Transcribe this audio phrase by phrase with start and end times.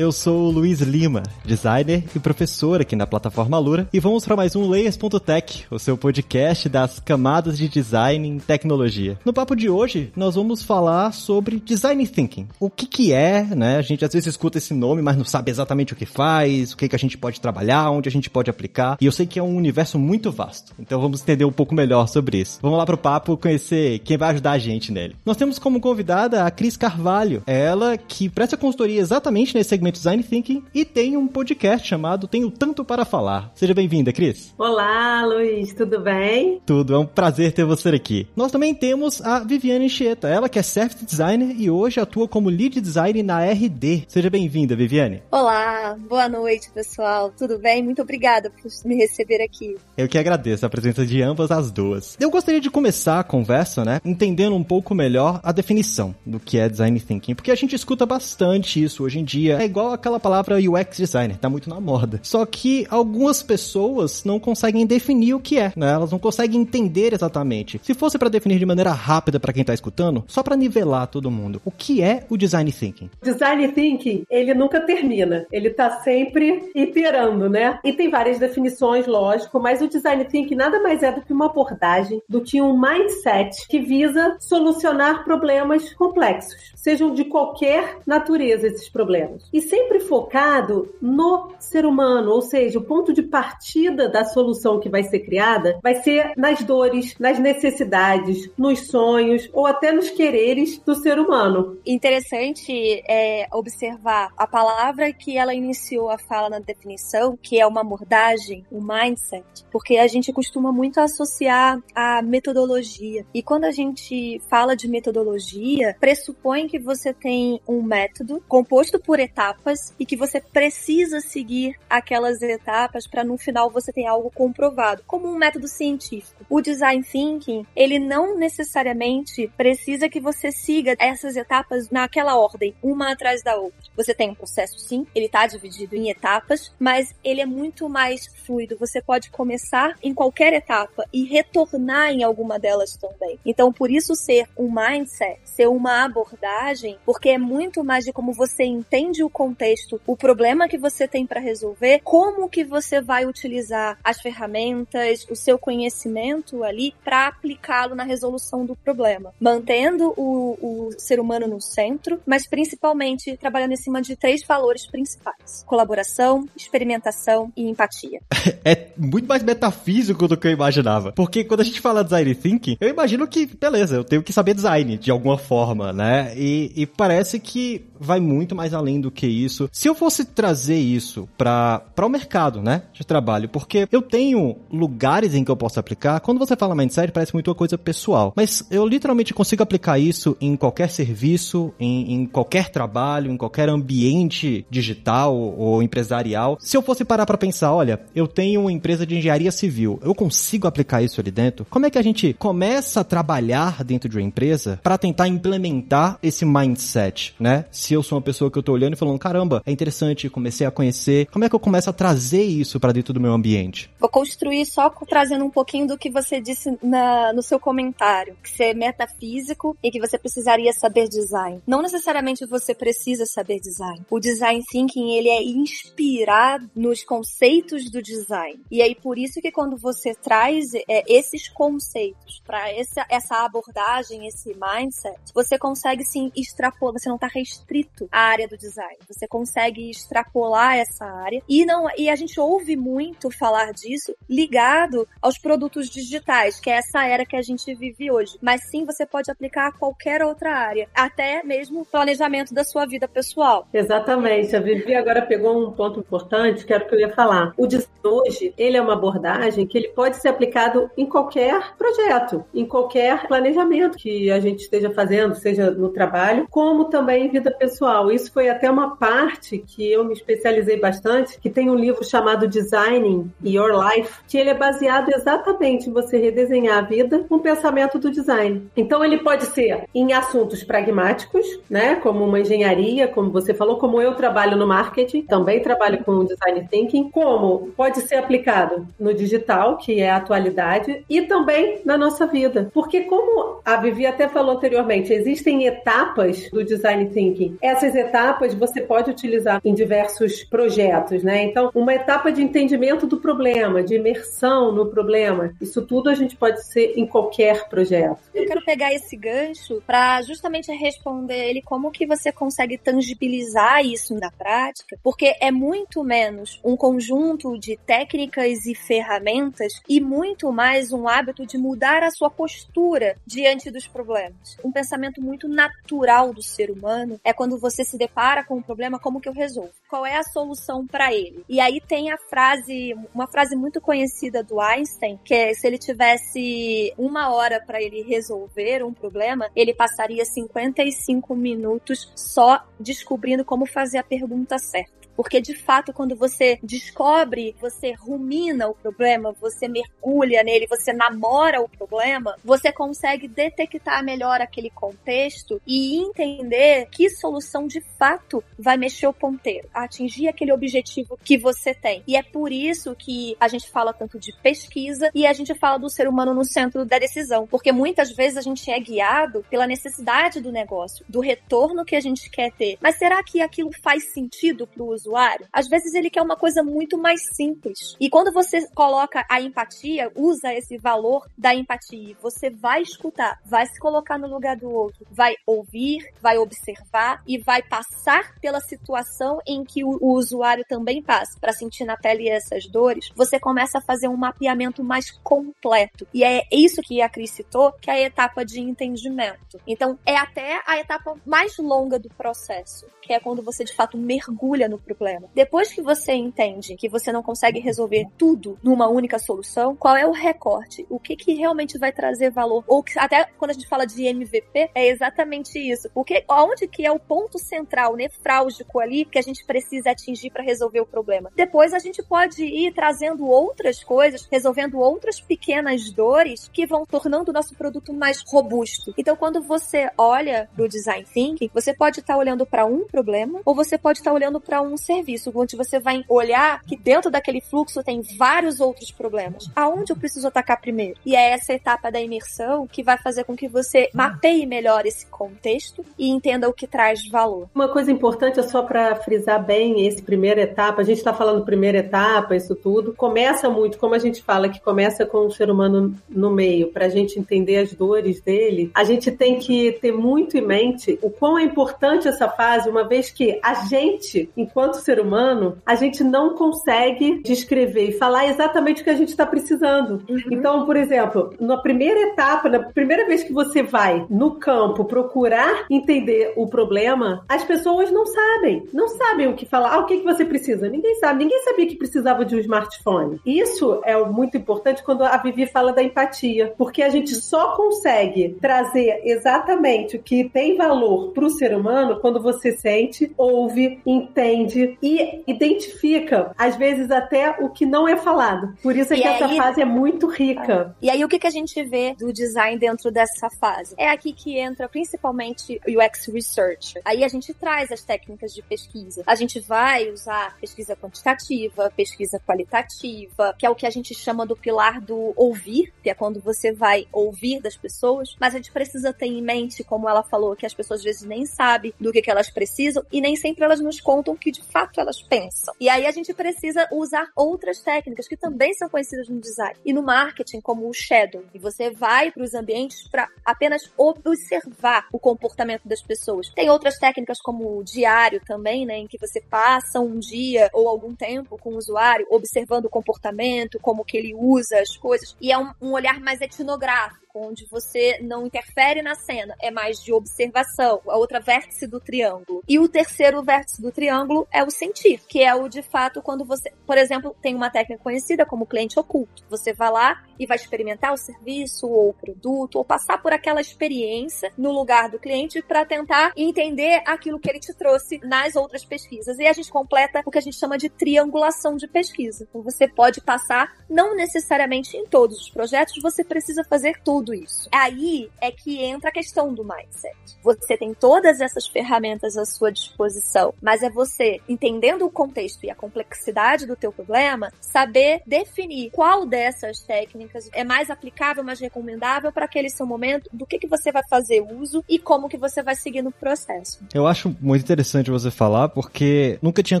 [0.00, 4.34] Eu sou o Luiz Lima, designer e professor aqui na plataforma Lura, e vamos para
[4.34, 9.18] mais um Layers.tech, o seu podcast das camadas de design em tecnologia.
[9.26, 12.48] No papo de hoje, nós vamos falar sobre design thinking.
[12.58, 13.76] O que que é, né?
[13.76, 16.78] A gente às vezes escuta esse nome, mas não sabe exatamente o que faz, o
[16.78, 18.96] que que a gente pode trabalhar, onde a gente pode aplicar.
[19.02, 20.72] E eu sei que é um universo muito vasto.
[20.78, 22.58] Então vamos entender um pouco melhor sobre isso.
[22.62, 25.14] Vamos lá pro papo conhecer quem vai ajudar a gente nele.
[25.26, 30.22] Nós temos como convidada a Cris Carvalho, ela que presta consultoria exatamente nesse segmento Design
[30.22, 33.50] Thinking e tem um podcast chamado Tenho Tanto para Falar.
[33.54, 34.54] Seja bem-vinda, Cris.
[34.56, 36.60] Olá, Luiz, tudo bem?
[36.64, 38.26] Tudo, é um prazer ter você aqui.
[38.36, 42.48] Nós também temos a Viviane Enchieta, ela que é Service Designer e hoje atua como
[42.48, 44.04] Lead Design na RD.
[44.08, 45.22] Seja bem-vinda, Viviane.
[45.30, 47.32] Olá, boa noite, pessoal.
[47.36, 47.82] Tudo bem?
[47.82, 49.76] Muito obrigada por me receber aqui.
[49.96, 52.16] Eu que agradeço a presença de ambas as duas.
[52.20, 56.58] Eu gostaria de começar a conversa, né, entendendo um pouco melhor a definição do que
[56.58, 59.58] é Design Thinking, porque a gente escuta bastante isso hoje em dia.
[59.60, 62.20] É igual aquela palavra UX designer, tá muito na moda.
[62.22, 65.92] Só que algumas pessoas não conseguem definir o que é, né?
[65.92, 67.80] Elas não conseguem entender exatamente.
[67.82, 71.30] Se fosse para definir de maneira rápida para quem tá escutando, só para nivelar todo
[71.30, 73.08] mundo, o que é o design thinking?
[73.22, 75.46] Design thinking, ele nunca termina.
[75.50, 77.78] Ele tá sempre iterando, né?
[77.84, 81.46] E tem várias definições, lógico, mas o design thinking nada mais é do que uma
[81.46, 88.88] abordagem, do que um mindset que visa solucionar problemas complexos, sejam de qualquer natureza esses
[88.88, 89.48] problemas.
[89.52, 94.88] E sempre focado no ser humano, ou seja, o ponto de partida da solução que
[94.88, 100.78] vai ser criada vai ser nas dores, nas necessidades, nos sonhos ou até nos quereres
[100.78, 101.78] do ser humano.
[101.86, 107.82] Interessante é observar a palavra que ela iniciou a fala na definição, que é uma
[107.82, 113.26] abordagem, um mindset, porque a gente costuma muito associar a metodologia.
[113.34, 119.18] E quando a gente fala de metodologia, pressupõe que você tem um método composto por
[119.18, 125.02] etapas e que você precisa seguir aquelas etapas para no final você ter algo comprovado,
[125.04, 126.46] como um método científico.
[126.48, 133.10] O design thinking, ele não necessariamente precisa que você siga essas etapas naquela ordem, uma
[133.10, 133.90] atrás da outra.
[133.96, 138.26] Você tem um processo sim, ele está dividido em etapas, mas ele é muito mais
[138.46, 138.76] fluido.
[138.78, 143.40] Você pode começar em qualquer etapa e retornar em alguma delas também.
[143.44, 146.59] Então, por isso ser um mindset, ser uma abordagem,
[147.04, 151.26] porque é muito mais de como você entende o contexto o problema que você tem
[151.26, 157.94] para resolver, como que você vai utilizar as ferramentas, o seu conhecimento ali para aplicá-lo
[157.94, 163.76] na resolução do problema, mantendo o, o ser humano no centro, mas principalmente trabalhando em
[163.76, 168.20] cima de três valores principais: colaboração, experimentação e empatia.
[168.64, 172.76] é muito mais metafísico do que eu imaginava, porque quando a gente fala design thinking,
[172.80, 176.32] eu imagino que beleza, eu tenho que saber design de alguma forma, né?
[176.36, 179.68] E, e parece que vai muito mais além do que isso.
[179.70, 185.34] Se eu fosse trazer isso para o mercado, né, de trabalho, porque eu tenho lugares
[185.34, 186.20] em que eu posso aplicar.
[186.20, 190.36] Quando você fala mindset, parece muito uma coisa pessoal, mas eu literalmente consigo aplicar isso
[190.40, 196.56] em qualquer serviço, em, em qualquer trabalho, em qualquer ambiente digital ou empresarial.
[196.60, 200.14] Se eu fosse parar para pensar, olha, eu tenho uma empresa de engenharia civil, eu
[200.14, 201.66] consigo aplicar isso ali dentro?
[201.68, 206.18] Como é que a gente começa a trabalhar dentro de uma empresa para tentar implementar
[206.22, 207.64] esse mindset, né?
[207.70, 210.66] Se eu sou uma pessoa que eu tô olhando e falando, caramba, é interessante, comecei
[210.66, 211.26] a conhecer.
[211.26, 213.90] Como é que eu começo a trazer isso para dentro do meu ambiente?
[213.98, 218.50] Vou construir só trazendo um pouquinho do que você disse na, no seu comentário, que
[218.50, 221.60] você é metafísico e que você precisaria saber design.
[221.66, 224.00] Não necessariamente você precisa saber design.
[224.10, 228.60] O design thinking, ele é inspirado nos conceitos do design.
[228.70, 234.26] E aí por isso que quando você traz é, esses conceitos para essa, essa abordagem,
[234.26, 238.96] esse mindset, você consegue sim extrapolar, você não está restrito à área do design.
[239.08, 245.06] Você consegue extrapolar essa área e não e a gente ouve muito falar disso ligado
[245.20, 248.38] aos produtos digitais, que é essa era que a gente vive hoje.
[248.40, 253.06] Mas sim, você pode aplicar a qualquer outra área, até mesmo planejamento da sua vida
[253.08, 253.66] pessoal.
[253.72, 254.54] Exatamente.
[254.54, 257.52] A Vivi agora pegou um ponto importante, que era o que eu ia falar.
[257.56, 262.44] O design hoje, ele é uma abordagem que ele pode ser aplicado em qualquer projeto,
[262.54, 266.19] em qualquer planejamento que a gente esteja fazendo, seja no trabalho,
[266.50, 268.10] como também em vida pessoal.
[268.10, 272.48] Isso foi até uma parte que eu me especializei bastante, que tem um livro chamado
[272.48, 277.40] Designing Your Life, que ele é baseado exatamente em você redesenhar a vida com o
[277.40, 278.68] pensamento do design.
[278.76, 284.00] Então ele pode ser em assuntos pragmáticos, né, como uma engenharia, como você falou, como
[284.00, 289.76] eu trabalho no marketing, também trabalho com design thinking, como pode ser aplicado no digital,
[289.76, 292.70] que é a atualidade, e também na nossa vida.
[292.72, 296.09] Porque como a Vivi até falou anteriormente, existem etapas
[296.52, 297.56] do design thinking.
[297.62, 301.44] Essas etapas você pode utilizar em diversos projetos, né?
[301.44, 306.36] Então, uma etapa de entendimento do problema, de imersão no problema, isso tudo a gente
[306.36, 308.18] pode ser em qualquer projeto.
[308.34, 314.14] Eu quero pegar esse gancho para justamente responder ele como que você consegue tangibilizar isso
[314.14, 320.92] na prática, porque é muito menos um conjunto de técnicas e ferramentas e muito mais
[320.92, 324.56] um hábito de mudar a sua postura diante dos problemas.
[324.64, 325.99] Um pensamento muito natural
[326.32, 329.70] do ser humano é quando você se depara com um problema, como que eu resolvo?
[329.88, 331.44] Qual é a solução para ele?
[331.48, 335.78] E aí tem a frase, uma frase muito conhecida do Einstein, que é se ele
[335.78, 343.66] tivesse uma hora para ele resolver um problema, ele passaria 55 minutos só descobrindo como
[343.66, 344.99] fazer a pergunta certa.
[345.16, 351.60] Porque de fato, quando você descobre, você rumina o problema, você mergulha nele, você namora
[351.60, 358.76] o problema, você consegue detectar melhor aquele contexto e entender que solução de fato vai
[358.76, 362.02] mexer o ponteiro, atingir aquele objetivo que você tem.
[362.06, 365.78] E é por isso que a gente fala tanto de pesquisa e a gente fala
[365.78, 369.66] do ser humano no centro da decisão, porque muitas vezes a gente é guiado pela
[369.66, 372.78] necessidade do negócio, do retorno que a gente quer ter.
[372.80, 375.48] Mas será que aquilo faz sentido para o usuário?
[375.52, 377.96] às vezes ele quer uma coisa muito mais simples.
[378.00, 383.66] E quando você coloca a empatia, usa esse valor da empatia, você vai escutar, vai
[383.66, 389.38] se colocar no lugar do outro, vai ouvir, vai observar e vai passar pela situação
[389.46, 393.78] em que o, o usuário também passa, para sentir na pele essas dores, você começa
[393.78, 396.06] a fazer um mapeamento mais completo.
[396.12, 399.60] E é isso que a Cris citou, que é a etapa de entendimento.
[399.66, 403.98] Então, é até a etapa mais longa do processo, que é quando você de fato
[403.98, 405.28] mergulha no problema.
[405.34, 410.06] Depois que você entende que você não consegue resolver tudo numa única solução, qual é
[410.06, 410.84] o recorte?
[410.90, 412.64] O que que realmente vai trazer valor?
[412.66, 415.88] Ou que, até quando a gente fala de MVP, é exatamente isso.
[415.94, 420.42] Porque onde que é o ponto central, nefrálgico ali, que a gente precisa atingir para
[420.42, 421.30] resolver o problema?
[421.36, 427.30] Depois a gente pode ir trazendo outras coisas, resolvendo outras pequenas dores que vão tornando
[427.30, 428.92] o nosso produto mais robusto.
[428.96, 433.40] Então, quando você olha pro design thinking, você pode estar tá olhando para um problema
[433.44, 437.10] ou você pode estar tá olhando para um serviço, onde você vai olhar que dentro
[437.10, 439.50] daquele fluxo tem vários outros problemas.
[439.54, 440.98] Aonde eu preciso atacar primeiro?
[441.04, 445.06] E é essa etapa da imersão que vai fazer com que você mapeie melhor esse
[445.06, 447.48] contexto e entenda o que traz valor.
[447.54, 450.82] Uma coisa importante é só para frisar bem esse primeira etapa.
[450.82, 452.94] A gente está falando primeira etapa, isso tudo.
[452.94, 456.86] Começa muito, como a gente fala, que começa com o ser humano no meio, para
[456.86, 458.70] a gente entender as dores dele.
[458.74, 462.84] A gente tem que ter muito em mente o quão é importante essa fase, uma
[462.84, 468.80] vez que a gente, enquanto ser humano, a gente não consegue descrever e falar exatamente
[468.80, 470.02] o que a gente está precisando.
[470.08, 470.20] Uhum.
[470.30, 475.66] Então, por exemplo, na primeira etapa, na primeira vez que você vai no campo procurar
[475.70, 478.64] entender o problema, as pessoas não sabem.
[478.72, 479.74] Não sabem o que falar.
[479.74, 480.68] Ah, o que, que você precisa?
[480.68, 481.24] Ninguém sabe.
[481.24, 483.20] Ninguém sabia que precisava de um smartphone.
[483.24, 488.36] Isso é muito importante quando a Vivi fala da empatia, porque a gente só consegue
[488.40, 494.59] trazer exatamente o que tem valor para o ser humano quando você sente, ouve, entende
[494.82, 498.54] e identifica, às vezes, até o que não é falado.
[498.62, 499.14] Por isso é e que aí...
[499.14, 500.74] essa fase é muito rica.
[500.80, 503.74] E aí, o que, que a gente vê do design dentro dessa fase?
[503.78, 506.80] É aqui que entra principalmente o UX Research.
[506.84, 509.02] Aí a gente traz as técnicas de pesquisa.
[509.06, 514.26] A gente vai usar pesquisa quantitativa, pesquisa qualitativa, que é o que a gente chama
[514.26, 518.16] do pilar do ouvir, que é quando você vai ouvir das pessoas.
[518.18, 521.02] Mas a gente precisa ter em mente, como ela falou, que as pessoas às vezes
[521.02, 524.42] nem sabem do que, que elas precisam e nem sempre elas nos contam que de
[524.50, 525.54] fato elas pensam.
[525.60, 529.72] E aí a gente precisa usar outras técnicas que também são conhecidas no design e
[529.72, 531.24] no marketing, como o shadow.
[531.34, 536.28] E você vai para os ambientes para apenas observar o comportamento das pessoas.
[536.34, 540.68] Tem outras técnicas como o diário também, né, em que você passa um dia ou
[540.68, 545.32] algum tempo com o usuário observando o comportamento, como que ele usa as coisas, e
[545.32, 549.92] é um, um olhar mais etnográfico onde você não interfere na cena, é mais de
[549.92, 552.42] observação, a outra vértice do triângulo.
[552.48, 556.24] E o terceiro vértice do triângulo é o sentir, que é o de fato quando
[556.24, 559.24] você, por exemplo, tem uma técnica conhecida como cliente oculto.
[559.28, 563.40] Você vai lá e vai experimentar o serviço ou o produto ou passar por aquela
[563.40, 568.64] experiência no lugar do cliente para tentar entender aquilo que ele te trouxe nas outras
[568.64, 569.18] pesquisas.
[569.18, 572.26] E a gente completa o que a gente chama de triangulação de pesquisa.
[572.28, 577.48] Então você pode passar, não necessariamente em todos os projetos, você precisa fazer tudo isso.
[577.52, 579.96] Aí é que entra a questão do mindset.
[580.22, 585.50] Você tem todas essas ferramentas à sua disposição, mas é você entendendo o contexto e
[585.50, 592.12] a complexidade do teu problema, saber definir qual dessas técnicas é mais aplicável, mais recomendável
[592.12, 595.42] para aquele seu momento, do que que você vai fazer uso e como que você
[595.42, 596.64] vai seguir no processo.
[596.74, 599.60] Eu acho muito interessante você falar porque nunca tinha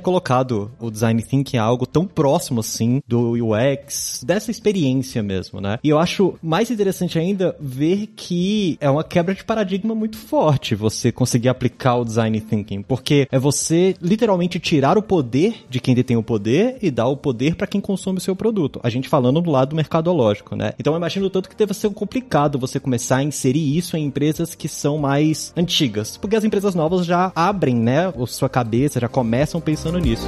[0.00, 5.78] colocado o design thinking algo tão próximo assim do UX, dessa experiência mesmo, né?
[5.82, 10.74] E eu acho mais interessante ainda ver que é uma quebra de paradigma muito forte
[10.74, 15.94] você conseguir aplicar o design thinking, porque é você literalmente tirar o poder de quem
[15.94, 18.80] detém o poder e dar o poder para quem consome o seu produto.
[18.82, 20.72] A gente falando do lado mercadológico, né?
[20.78, 24.54] Então eu imagino tanto que deve ser complicado você começar a inserir isso em empresas
[24.54, 29.08] que são mais antigas, porque as empresas novas já abrem, né, a sua cabeça, já
[29.08, 30.26] começam pensando nisso.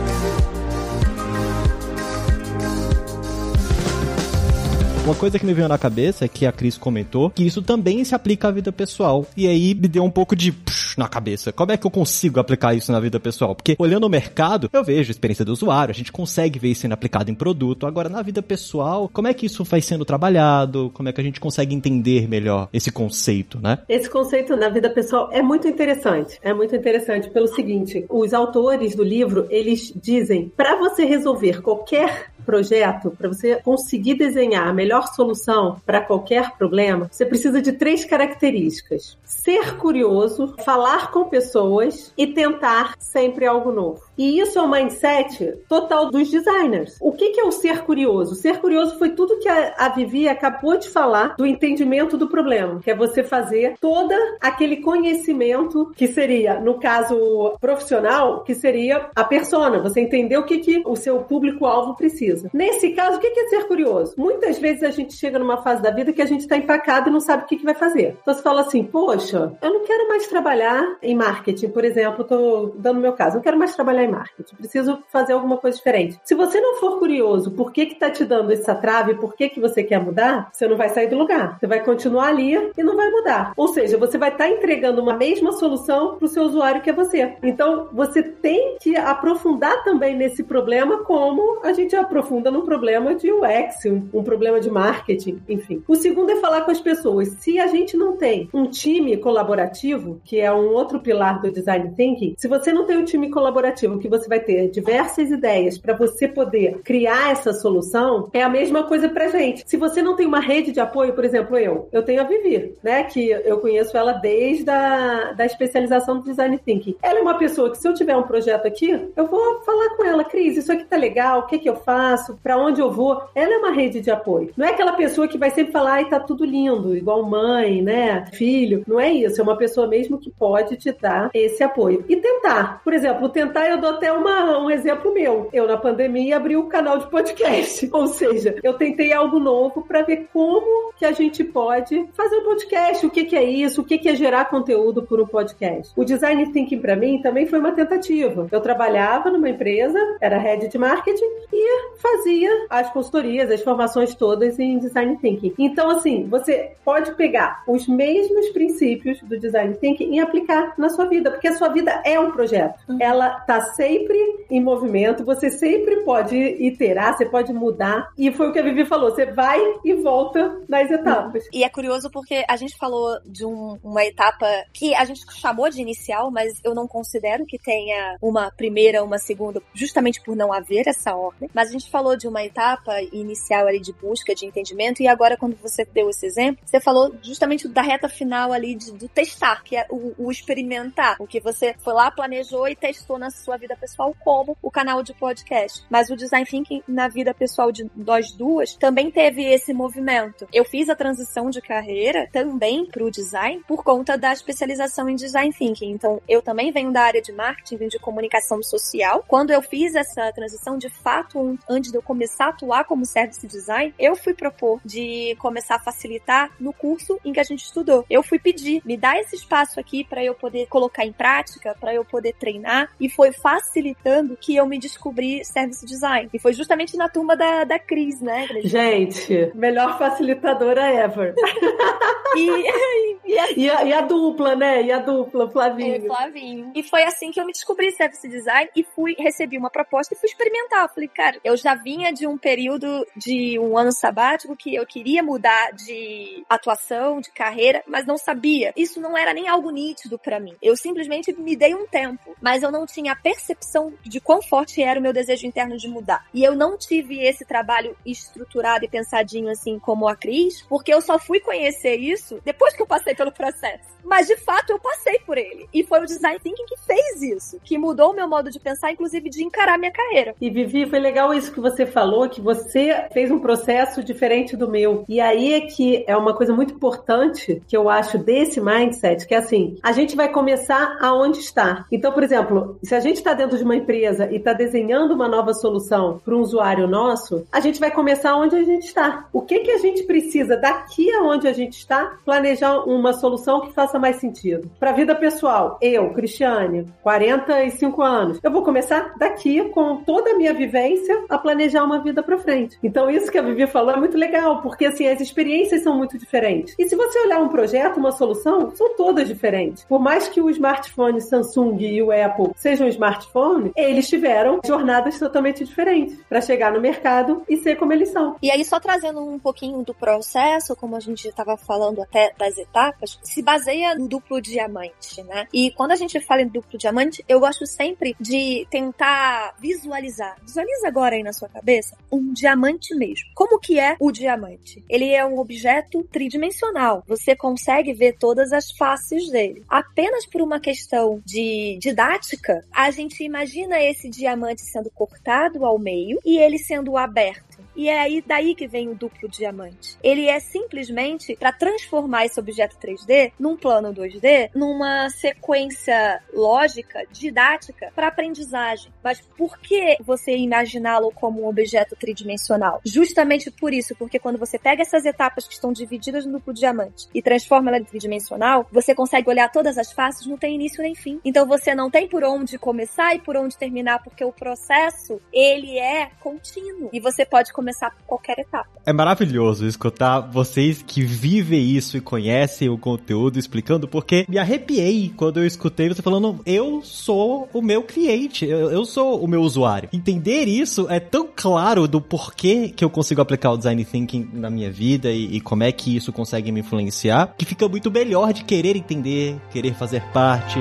[5.05, 8.05] Uma coisa que me veio na cabeça é que a Cris comentou que isso também
[8.05, 9.27] se aplica à vida pessoal.
[9.37, 11.53] E aí me deu um pouco de psh, na cabeça.
[11.53, 13.53] Como é que eu consigo aplicar isso na vida pessoal?
[13.53, 16.83] Porque olhando o mercado, eu vejo a experiência do usuário, a gente consegue ver isso
[16.83, 17.85] sendo aplicado em produto.
[17.85, 20.93] Agora, na vida pessoal, como é que isso vai sendo trabalhado?
[20.95, 23.79] Como é que a gente consegue entender melhor esse conceito, né?
[23.89, 26.39] Esse conceito na vida pessoal é muito interessante.
[26.43, 32.31] É muito interessante pelo seguinte: os autores do livro eles dizem para você resolver qualquer
[32.43, 38.05] projeto, para você conseguir desenhar a melhor solução para qualquer problema, você precisa de três
[38.05, 44.03] características: ser curioso, falar com pessoas e tentar sempre algo novo.
[44.17, 46.97] E isso é o mindset total dos designers.
[47.01, 48.35] O que, é o ser curioso?
[48.35, 52.91] Ser curioso foi tudo que a, Vivi acabou de falar do entendimento do problema, que
[52.91, 59.81] é você fazer todo aquele conhecimento que seria, no caso profissional, que seria a persona.
[59.81, 62.51] Você entender o que, que o seu público-alvo precisa.
[62.53, 64.15] Nesse caso, o que é ser curioso?
[64.17, 67.13] Muitas vezes a gente chega numa fase da vida que a gente está empacado e
[67.13, 68.17] não sabe o que, que vai fazer.
[68.21, 72.75] Então você fala assim, poxa, eu não quero mais trabalhar em marketing, por exemplo, estou
[72.77, 76.19] dando meu caso, não quero mais trabalhar em marketing, preciso fazer alguma coisa diferente.
[76.25, 79.49] Se você não for curioso por que que tá te dando essa trave, por que
[79.49, 81.59] que você quer mudar, você não vai sair do lugar.
[81.59, 83.53] Você vai continuar ali e não vai mudar.
[83.57, 86.91] Ou seja, você vai estar tá entregando uma mesma solução para o seu usuário que
[86.91, 87.37] é você.
[87.43, 93.31] Então, você tem que aprofundar também nesse problema como a gente aprofunda no problema de
[93.33, 95.83] UX, um problema de marketing, enfim.
[95.87, 97.29] O segundo é falar com as pessoas.
[97.39, 101.93] Se a gente não tem um time colaborativo, que é um outro pilar do design
[101.95, 105.95] thinking, se você não tem um time colaborativo que você vai ter diversas ideias para
[105.95, 109.63] você poder criar essa solução, é a mesma coisa pra gente.
[109.67, 112.75] Se você não tem uma rede de apoio, por exemplo, eu, eu tenho a Vivi,
[112.83, 116.97] né, que eu conheço ela desde a da especialização do design thinking.
[117.03, 120.05] Ela é uma pessoa que se eu tiver um projeto aqui, eu vou falar com
[120.05, 123.23] ela, Cris, isso aqui tá legal, o que que eu faço, para onde eu vou?
[123.35, 124.53] Ela é uma rede de apoio.
[124.63, 128.27] Não é aquela pessoa que vai sempre falar, ai, tá tudo lindo, igual mãe, né,
[128.33, 128.85] filho.
[128.87, 132.05] Não é isso, é uma pessoa mesmo que pode te dar esse apoio.
[132.09, 132.81] E tentar.
[132.85, 135.49] Por exemplo, tentar eu dou até uma, um exemplo meu.
[135.53, 137.89] Eu, na pandemia, abri um canal de podcast.
[137.93, 142.45] Ou seja, eu tentei algo novo para ver como que a gente pode fazer um
[142.45, 145.93] podcast, o que, que é isso, o que, que é gerar conteúdo por um podcast.
[145.97, 148.47] O Design Thinking, para mim, também foi uma tentativa.
[148.49, 154.52] Eu trabalhava numa empresa, era head de marketing, e fazia as consultorias, as formações todas
[154.59, 155.55] em Design Thinking.
[155.59, 161.07] Então, assim, você pode pegar os mesmos princípios do Design Thinking e aplicar na sua
[161.07, 162.79] vida, porque a sua vida é um projeto.
[162.89, 162.99] Uhum.
[163.01, 164.19] Ela tá sempre
[164.51, 168.11] em movimento, você sempre pode iterar, você pode mudar.
[168.17, 171.45] E foi o que a Vivi falou: você vai e volta nas etapas.
[171.53, 175.69] E é curioso porque a gente falou de um, uma etapa que a gente chamou
[175.71, 180.53] de inicial, mas eu não considero que tenha uma primeira, uma segunda, justamente por não
[180.53, 181.49] haver essa ordem.
[181.55, 185.37] Mas a gente falou de uma etapa inicial ali de busca, de entendimento, e agora,
[185.37, 189.63] quando você deu esse exemplo, você falou justamente da reta final ali de, do testar,
[189.63, 193.57] que é o, o experimentar, o que você foi lá, planejou e testou na sua
[193.57, 195.85] vida pessoal, como o canal de podcast.
[195.91, 200.47] Mas o design thinking na vida pessoal de nós duas também teve esse movimento.
[200.53, 205.17] Eu fiz a transição de carreira também para o design por conta da especialização em
[205.17, 205.91] design thinking.
[205.91, 209.25] Então, eu também venho da área de marketing, de comunicação social.
[209.27, 213.47] Quando eu fiz essa transição, de fato, antes de eu começar a atuar como service
[213.47, 218.05] design, eu fui propor de começar a facilitar no curso em que a gente estudou.
[218.09, 221.95] Eu fui pedir, me dá esse espaço aqui para eu poder colocar em prática, para
[221.95, 226.29] eu poder treinar, e foi facilitando que eu me descobri service design.
[226.33, 228.47] E foi justamente na turma da, da Cris, né?
[228.65, 231.35] Gente, melhor facilitadora ever.
[232.37, 232.49] e,
[233.27, 234.83] e, a, e, a, e, a, dupla, né?
[234.83, 235.95] E a dupla, Flavinho.
[235.95, 236.73] É, Flavinho.
[236.75, 240.19] E foi assim que eu me descobri service design e fui, recebi uma proposta e
[240.19, 240.89] fui experimentar.
[240.93, 244.22] falei, cara, eu já vinha de um período de um ano sabático
[244.57, 248.73] que eu queria mudar de atuação, de carreira, mas não sabia.
[248.77, 250.55] Isso não era nem algo nítido para mim.
[250.63, 254.83] Eu simplesmente me dei um tempo, mas eu não tinha a percepção de quão forte
[254.83, 256.27] era o meu desejo interno de mudar.
[256.33, 261.01] E eu não tive esse trabalho estruturado e pensadinho assim como a Cris, porque eu
[261.01, 263.93] só fui conhecer isso depois que eu passei pelo processo.
[264.05, 265.69] Mas de fato eu passei por ele.
[265.73, 268.93] E foi o design thinking que fez isso, que mudou o meu modo de pensar,
[268.93, 270.35] inclusive de encarar minha carreira.
[270.41, 274.69] E Vivi, foi legal isso que você falou, que você fez um processo diferente do
[274.69, 275.05] meu.
[275.09, 279.35] E aí é que é uma coisa muito importante que eu acho desse mindset, que
[279.35, 281.85] é assim, a gente vai começar aonde está.
[281.91, 285.29] Então, por exemplo, se a gente está dentro de uma empresa e está desenhando uma
[285.29, 289.27] nova solução para um usuário nosso, a gente vai começar onde a gente está.
[289.33, 293.73] O que que a gente precisa daqui aonde a gente está planejar uma solução que
[293.73, 294.71] faça mais sentido.
[294.79, 300.37] Para a vida pessoal, eu, Cristiane, 45 anos, eu vou começar daqui com toda a
[300.37, 302.79] minha vivência a planejar uma vida para frente.
[302.83, 306.19] Então isso que a Vivi falou é muito legal, porque assim as experiências são muito
[306.19, 306.75] diferentes.
[306.79, 309.85] E se você olhar um projeto, uma solução, são todas diferentes.
[309.85, 315.65] Por mais que o smartphone Samsung e o Apple sejam smartphone, eles tiveram jornadas totalmente
[315.65, 318.37] diferentes para chegar no mercado e ser como eles são.
[318.43, 322.57] E aí só trazendo um pouquinho do processo, como a gente estava falando até das
[322.59, 325.47] etapas, se baseia no duplo diamante, né?
[325.53, 330.37] E quando a gente fala em duplo diamante, eu gosto sempre de tentar visualizar.
[330.43, 333.27] Visualiza agora aí na sua cabeça um diamante mesmo.
[333.35, 334.85] Como que é o diamante?
[334.89, 337.03] Ele é um objeto tridimensional.
[337.07, 339.63] Você consegue ver todas as faces dele.
[339.69, 346.19] Apenas por uma questão de didática, a gente imagina esse diamante sendo cortado ao meio
[346.25, 347.52] e ele sendo aberto.
[347.75, 349.97] E é aí daí que vem o duplo diamante.
[350.03, 357.93] Ele é simplesmente para transformar esse objeto 3D num plano 2D, numa sequência lógica, didática
[357.95, 358.93] para aprendizagem.
[359.03, 362.81] Mas por que você imaginá-lo como um objeto tridimensional?
[362.85, 367.09] Justamente por isso, porque quando você pega essas etapas que estão divididas no duplo diamante
[367.15, 370.95] e transforma ela em tridimensional, você consegue olhar todas as faces, não tem início nem
[370.95, 371.21] fim.
[371.25, 375.79] Então você não tem por onde começar e por onde terminar, porque o processo ele
[375.79, 378.69] é contínuo e você pode começar por qualquer etapa.
[378.85, 385.13] É maravilhoso escutar vocês que vivem isso e conhecem o conteúdo explicando, porque me arrepiei
[385.17, 389.43] quando eu escutei você falando, eu sou o meu cliente, eu, eu sou o meu
[389.43, 389.89] usuário.
[389.93, 394.51] Entender isso é tão claro do porquê que eu consigo aplicar o design thinking na
[394.51, 398.33] minha vida e, e como é que isso consegue me influenciar, que fica muito melhor
[398.33, 400.59] de querer entender, querer fazer parte.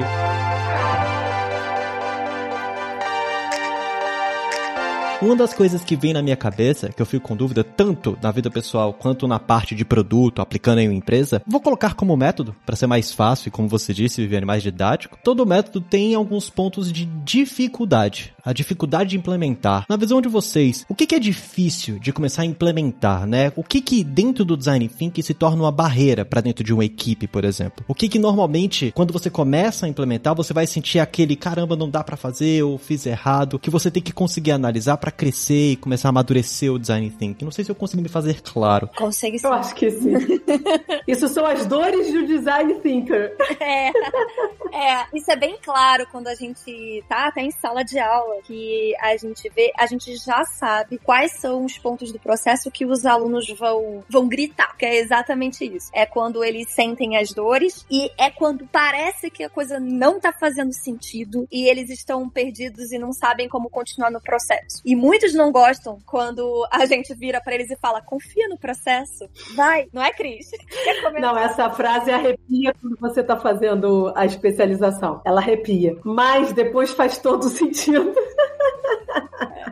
[5.22, 8.32] Uma das coisas que vem na minha cabeça, que eu fico com dúvida tanto na
[8.32, 12.56] vida pessoal quanto na parte de produto, aplicando em uma empresa, vou colocar como método,
[12.66, 15.20] para ser mais fácil e como você disse, viver mais didático.
[15.24, 18.34] Todo método tem alguns pontos de dificuldade.
[18.44, 19.86] A dificuldade de implementar.
[19.88, 23.54] Na visão de vocês, o que, é difícil de começar a implementar, né?
[23.56, 26.84] O que que dentro do design thinking se torna uma barreira para dentro de uma
[26.84, 27.86] equipe, por exemplo?
[27.88, 31.88] O que que normalmente, quando você começa a implementar, você vai sentir aquele caramba, não
[31.88, 35.76] dá para fazer, ou fiz errado, que você tem que conseguir analisar para crescer e
[35.76, 37.46] começar a amadurecer o design thinking.
[37.46, 38.90] Não sei se eu consigo me fazer claro.
[38.96, 39.48] Consegue sim.
[39.48, 40.14] Eu acho que sim.
[41.08, 43.36] isso são as dores do design thinker.
[43.60, 48.42] É, é, isso é bem claro quando a gente tá até em sala de aula,
[48.44, 52.86] que a gente vê, a gente já sabe quais são os pontos do processo que
[52.86, 55.90] os alunos vão, vão gritar, que é exatamente isso.
[55.94, 60.32] É quando eles sentem as dores e é quando parece que a coisa não tá
[60.32, 64.82] fazendo sentido e eles estão perdidos e não sabem como continuar no processo.
[64.86, 69.28] E muitos não gostam quando a gente vira para eles e fala: confia no processo,
[69.56, 70.52] vai, não é, Cris?
[71.20, 75.22] Não, essa frase arrepia quando você tá fazendo a especialização.
[75.26, 75.98] Ela arrepia.
[76.04, 78.14] Mas depois faz todo sentido.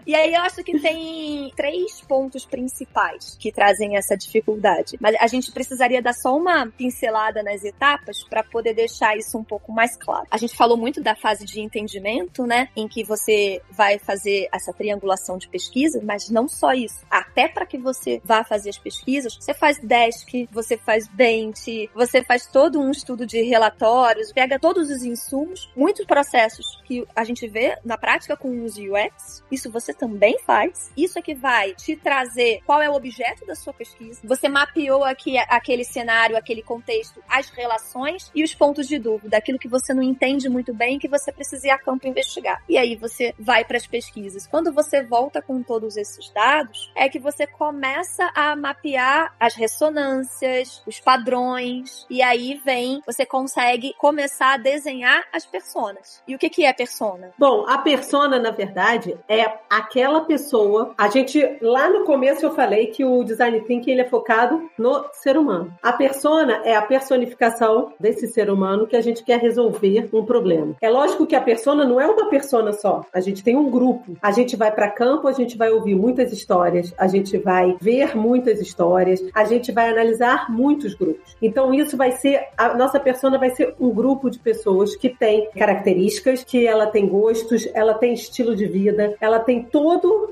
[0.10, 4.98] E aí eu acho que tem três pontos principais que trazem essa dificuldade.
[5.00, 9.43] Mas a gente precisaria dar só uma pincelada nas etapas para poder deixar isso um
[9.43, 10.26] pouco mais claro.
[10.32, 14.74] A gente falou muito da fase de entendimento, né, em que você vai fazer essa
[14.74, 17.06] triangulação de pesquisa, mas não só isso.
[17.08, 22.24] Até para que você vá fazer as pesquisas, você faz desk, você faz bench, você
[22.24, 27.48] faz todo um estudo de relatórios, pega todos os insumos, muitos processos que a gente
[27.48, 30.91] vê na prática com os UX, isso você também faz.
[30.95, 34.21] Isso é que vai te trazer qual é o objeto da sua pesquisa.
[34.23, 39.59] Você mapeou aqui aquele cenário, aquele contexto, as relações e os pontos de dúvida, aquilo
[39.59, 42.63] que você não entende muito bem que você precisa ir a campo investigar.
[42.69, 44.47] E aí você vai para as pesquisas.
[44.47, 50.81] Quando você volta com todos esses dados, é que você começa a mapear as ressonâncias,
[50.88, 56.23] os padrões, e aí vem, você consegue começar a desenhar as personas.
[56.27, 57.33] E o que que é persona?
[57.38, 59.43] Bom, a persona, na verdade, é
[59.89, 60.93] aquela pessoa.
[60.95, 65.06] A gente lá no começo eu falei que o design thinking ele é focado no
[65.13, 65.73] ser humano.
[65.82, 70.75] A persona é a personificação desse ser humano que a gente quer resolver um problema.
[70.80, 73.04] É lógico que a persona não é uma persona só.
[73.12, 74.15] A gente tem um grupo.
[74.21, 78.15] A gente vai para campo, a gente vai ouvir muitas histórias, a gente vai ver
[78.15, 81.36] muitas histórias, a gente vai analisar muitos grupos.
[81.41, 85.49] Então isso vai ser a nossa persona vai ser um grupo de pessoas que tem
[85.58, 89.79] características, que ela tem gostos, ela tem estilo de vida, ela tem todo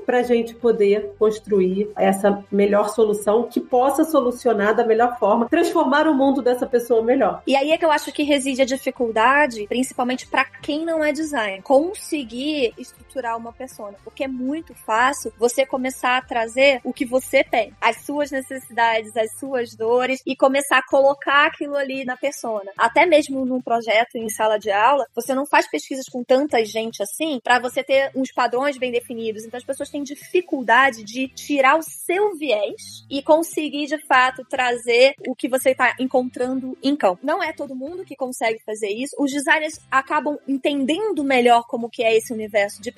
[0.04, 6.06] para a gente poder construir essa melhor solução que possa solucionar da melhor forma, transformar
[6.06, 7.42] o mundo dessa pessoa melhor.
[7.46, 11.12] E aí é que eu acho que reside a dificuldade, principalmente para quem não é
[11.12, 12.74] designer, conseguir
[13.18, 17.72] estruturar uma persona, porque é muito fácil você começar a trazer o que você tem,
[17.80, 22.70] as suas necessidades, as suas dores e começar a colocar aquilo ali na persona.
[22.76, 27.02] Até mesmo num projeto em sala de aula, você não faz pesquisas com tanta gente
[27.02, 29.44] assim para você ter uns padrões bem definidos.
[29.44, 35.14] Então as pessoas têm dificuldade de tirar o seu viés e conseguir de fato trazer
[35.26, 37.20] o que você está encontrando em campo.
[37.22, 39.16] Não é todo mundo que consegue fazer isso.
[39.18, 42.92] Os designers acabam entendendo melhor como que é esse universo de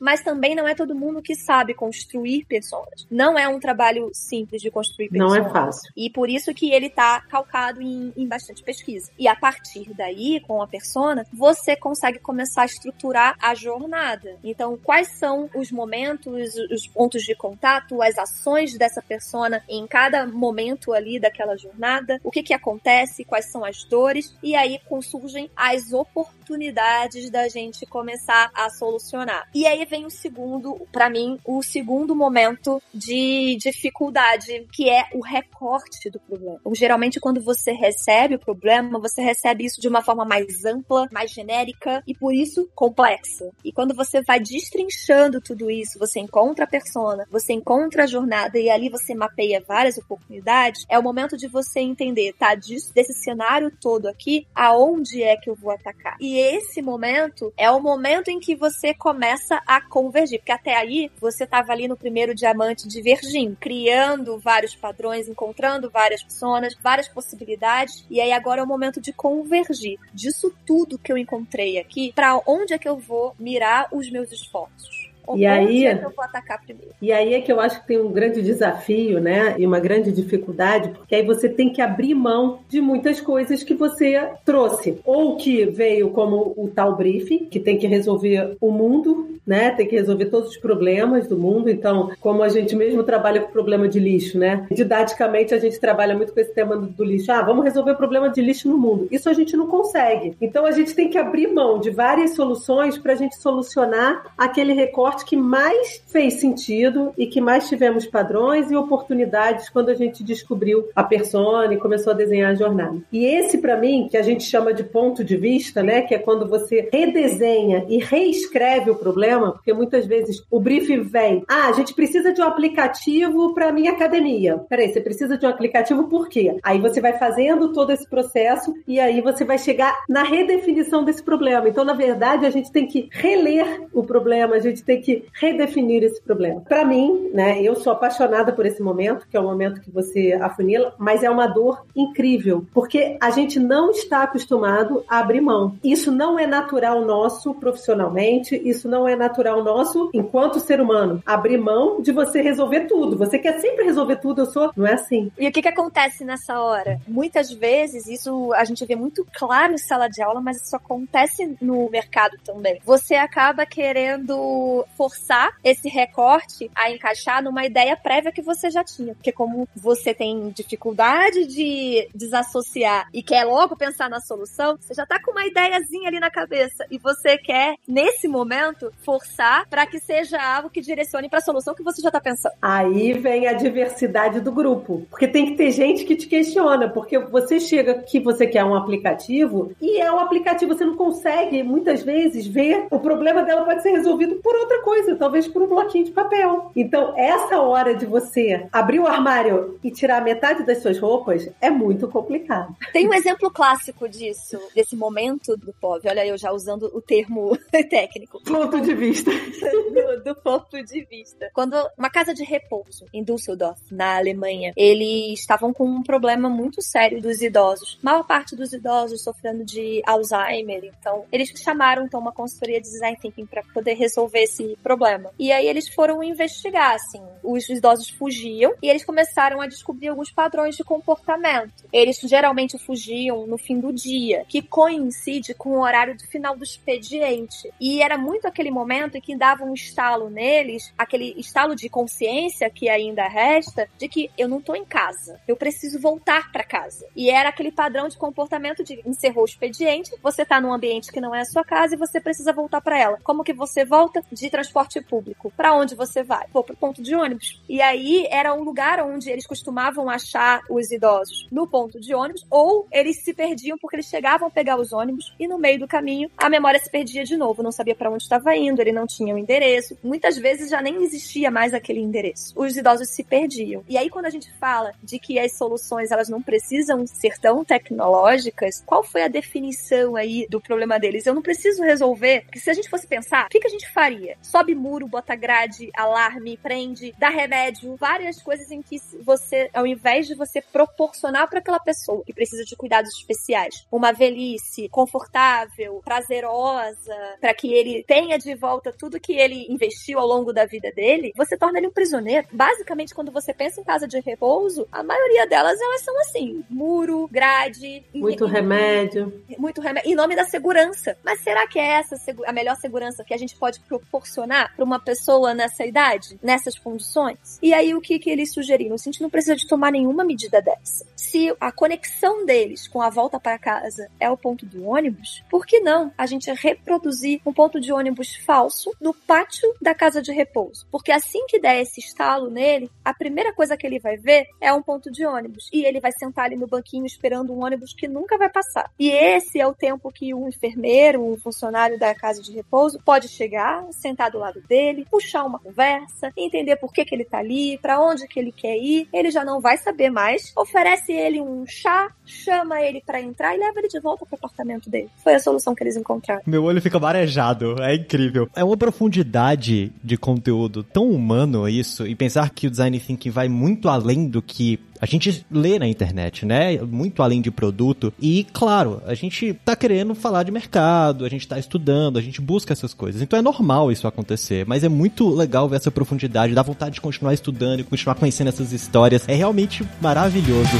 [0.00, 3.06] mas também não é todo mundo que sabe construir personas.
[3.10, 5.38] Não é um trabalho simples de construir personas.
[5.38, 5.92] Não é fácil.
[5.96, 9.10] E por isso que ele está calcado em, em bastante pesquisa.
[9.18, 14.38] E a partir daí, com a persona, você consegue começar a estruturar a jornada.
[14.42, 20.26] Então, quais são os momentos, os pontos de contato, as ações dessa persona em cada
[20.26, 25.50] momento ali daquela jornada, o que que acontece, quais são as dores, e aí surgem
[25.54, 29.35] as oportunidades da gente começar a solucionar.
[29.54, 35.20] E aí vem o segundo, para mim, o segundo momento de dificuldade, que é o
[35.20, 36.60] recorte do problema.
[36.74, 41.30] Geralmente, quando você recebe o problema, você recebe isso de uma forma mais ampla, mais
[41.30, 43.50] genérica e por isso complexa.
[43.64, 48.58] E quando você vai destrinchando tudo isso, você encontra a persona, você encontra a jornada
[48.58, 53.12] e ali você mapeia várias oportunidades, é o momento de você entender, tá, disso, desse
[53.14, 56.16] cenário todo aqui, aonde é que eu vou atacar.
[56.20, 59.25] E esse momento é o momento em que você começa
[59.66, 65.28] a convergir, porque até aí você estava ali no primeiro diamante divergindo, criando vários padrões,
[65.28, 69.98] encontrando várias pessoas, várias possibilidades, e aí agora é o momento de convergir.
[70.12, 74.30] Disso tudo que eu encontrei aqui, para onde é que eu vou mirar os meus
[74.32, 76.90] esforços e aí, é que eu vou atacar primeiro?
[77.00, 79.54] E aí é que eu acho que tem um grande desafio, né?
[79.58, 83.74] E uma grande dificuldade, porque aí você tem que abrir mão de muitas coisas que
[83.74, 84.98] você trouxe.
[85.04, 89.70] Ou que veio como o tal briefing, que tem que resolver o mundo, né?
[89.70, 91.70] Tem que resolver todos os problemas do mundo.
[91.70, 94.66] Então, como a gente mesmo trabalha com o problema de lixo, né?
[94.70, 97.30] Didaticamente a gente trabalha muito com esse tema do, do lixo.
[97.30, 99.08] Ah, vamos resolver o problema de lixo no mundo.
[99.10, 100.36] Isso a gente não consegue.
[100.40, 104.72] Então a gente tem que abrir mão de várias soluções para a gente solucionar aquele
[104.72, 110.24] recorte que mais fez sentido e que mais tivemos padrões e oportunidades quando a gente
[110.24, 112.98] descobriu a persona e começou a desenhar a jornada.
[113.12, 116.18] E esse, para mim, que a gente chama de ponto de vista, né, que é
[116.18, 121.72] quando você redesenha e reescreve o problema, porque muitas vezes o brief vem, ah, a
[121.72, 124.58] gente precisa de um aplicativo para minha academia.
[124.68, 126.56] Peraí, você precisa de um aplicativo por quê?
[126.62, 131.22] Aí você vai fazendo todo esse processo e aí você vai chegar na redefinição desse
[131.22, 131.68] problema.
[131.68, 135.24] Então, na verdade, a gente tem que reler o problema, a gente tem que que
[135.32, 136.60] redefinir esse problema.
[136.62, 140.36] Para mim, né, eu sou apaixonada por esse momento, que é o momento que você
[140.42, 145.78] afunila, mas é uma dor incrível, porque a gente não está acostumado a abrir mão.
[145.84, 151.22] Isso não é natural nosso profissionalmente, isso não é natural nosso enquanto ser humano.
[151.24, 153.16] Abrir mão de você resolver tudo.
[153.16, 154.72] Você quer sempre resolver tudo, eu sou.
[154.76, 155.30] Não é assim.
[155.38, 157.00] E o que, que acontece nessa hora?
[157.06, 161.56] Muitas vezes, isso a gente vê muito claro em sala de aula, mas isso acontece
[161.60, 162.80] no mercado também.
[162.84, 169.14] Você acaba querendo forçar esse recorte a encaixar numa ideia prévia que você já tinha.
[169.14, 175.06] Porque como você tem dificuldade de desassociar e quer logo pensar na solução, você já
[175.06, 179.98] tá com uma ideiazinha ali na cabeça e você quer, nesse momento, forçar para que
[179.98, 182.54] seja algo que direcione para a solução que você já tá pensando.
[182.60, 185.06] Aí vem a diversidade do grupo.
[185.10, 188.74] Porque tem que ter gente que te questiona, porque você chega que você quer um
[188.74, 193.82] aplicativo e é um aplicativo, você não consegue muitas vezes ver o problema dela pode
[193.82, 196.70] ser resolvido por outra coisa, talvez por um bloquinho de papel.
[196.76, 201.68] Então, essa hora de você abrir o armário e tirar metade das suas roupas é
[201.68, 202.72] muito complicado.
[202.92, 206.08] Tem um exemplo clássico disso, desse momento do POV.
[206.08, 207.58] Olha, eu já usando o termo
[207.90, 208.40] técnico.
[208.44, 209.28] Ponto de vista.
[209.32, 211.50] do, do ponto de vista.
[211.52, 216.80] Quando uma casa de repouso em Düsseldorf, na Alemanha, eles estavam com um problema muito
[216.80, 217.98] sério dos idosos.
[218.04, 220.92] A maior parte dos idosos sofrendo de Alzheimer.
[221.00, 225.30] Então, eles chamaram então uma consultoria de design thinking para poder resolver esse problema.
[225.38, 230.30] E aí eles foram investigar, assim, os idosos fugiam e eles começaram a descobrir alguns
[230.30, 231.84] padrões de comportamento.
[231.92, 236.64] Eles geralmente fugiam no fim do dia, que coincide com o horário do final do
[236.64, 237.68] expediente.
[237.80, 242.70] E era muito aquele momento em que dava um estalo neles, aquele estalo de consciência
[242.70, 247.06] que ainda resta, de que eu não tô em casa, eu preciso voltar para casa.
[247.16, 251.20] E era aquele padrão de comportamento de encerrou o expediente, você tá num ambiente que
[251.20, 253.18] não é a sua casa e você precisa voltar para ela.
[253.22, 254.22] Como que você volta?
[254.30, 254.65] De transporte
[255.02, 255.52] público.
[255.56, 256.46] Para onde você vai?
[256.52, 257.62] Vou pro ponto de ônibus.
[257.68, 262.46] E aí era um lugar onde eles costumavam achar os idosos no ponto de ônibus
[262.50, 265.88] ou eles se perdiam porque eles chegavam a pegar os ônibus e no meio do
[265.88, 269.06] caminho a memória se perdia de novo, não sabia para onde estava indo, ele não
[269.06, 269.96] tinha o um endereço.
[270.02, 272.52] Muitas vezes já nem existia mais aquele endereço.
[272.56, 273.84] Os idosos se perdiam.
[273.88, 277.64] E aí quando a gente fala de que as soluções elas não precisam ser tão
[277.64, 281.26] tecnológicas, qual foi a definição aí do problema deles?
[281.26, 283.90] Eu não preciso resolver, porque se a gente fosse pensar, o que, que a gente
[283.90, 284.36] faria?
[284.56, 290.26] Sobe muro, bota grade, alarme, prende, dá remédio, várias coisas em que você, ao invés
[290.26, 297.14] de você proporcionar para aquela pessoa que precisa de cuidados especiais, uma velhice confortável, prazerosa,
[297.38, 301.34] para que ele tenha de volta tudo que ele investiu ao longo da vida dele,
[301.36, 302.48] você torna ele um prisioneiro.
[302.50, 307.28] Basicamente, quando você pensa em casa de repouso, a maioria delas elas são assim: muro,
[307.30, 309.44] grade, muito remédio.
[309.58, 310.10] Muito remédio.
[310.10, 311.14] Em nome da segurança.
[311.22, 312.16] Mas será que é essa
[312.46, 317.58] a melhor segurança que a gente pode proporcionar para uma pessoa nessa idade, nessas condições?
[317.62, 318.94] E aí o que, que eles sugeriram?
[318.94, 321.06] A gente não precisa de tomar nenhuma medida dessa.
[321.16, 325.66] Se a conexão deles com a volta para casa é o ponto do ônibus, por
[325.66, 330.32] que não a gente reproduzir um ponto de ônibus falso no pátio da casa de
[330.32, 330.86] repouso?
[330.90, 334.72] Porque assim que der esse estalo nele, a primeira coisa que ele vai ver é
[334.72, 335.68] um ponto de ônibus.
[335.72, 338.90] E ele vai sentar ali no banquinho esperando um ônibus que nunca vai passar.
[338.98, 343.28] E esse é o tempo que um enfermeiro, um funcionário da casa de repouso pode
[343.28, 347.78] chegar, sentar do lado dele, puxar uma conversa, entender por que, que ele tá ali,
[347.78, 349.08] para onde que ele quer ir.
[349.12, 350.52] Ele já não vai saber mais.
[350.56, 354.90] Oferece ele um chá, chama ele para entrar e leva ele de volta pro apartamento
[354.90, 355.08] dele.
[355.22, 356.42] Foi a solução que eles encontraram.
[356.46, 358.48] Meu olho fica marejado, é incrível.
[358.54, 363.48] É uma profundidade de conteúdo tão humano isso, e pensar que o design thinking vai
[363.48, 366.78] muito além do que a gente lê na internet, né?
[366.78, 368.12] Muito além de produto.
[368.20, 372.40] E, claro, a gente tá querendo falar de mercado, a gente tá estudando, a gente
[372.40, 373.22] busca essas coisas.
[373.22, 377.00] Então é normal isso acontecer, mas é muito legal ver essa profundidade, dá vontade de
[377.00, 379.28] continuar estudando e continuar conhecendo essas histórias.
[379.28, 380.76] É realmente maravilhoso.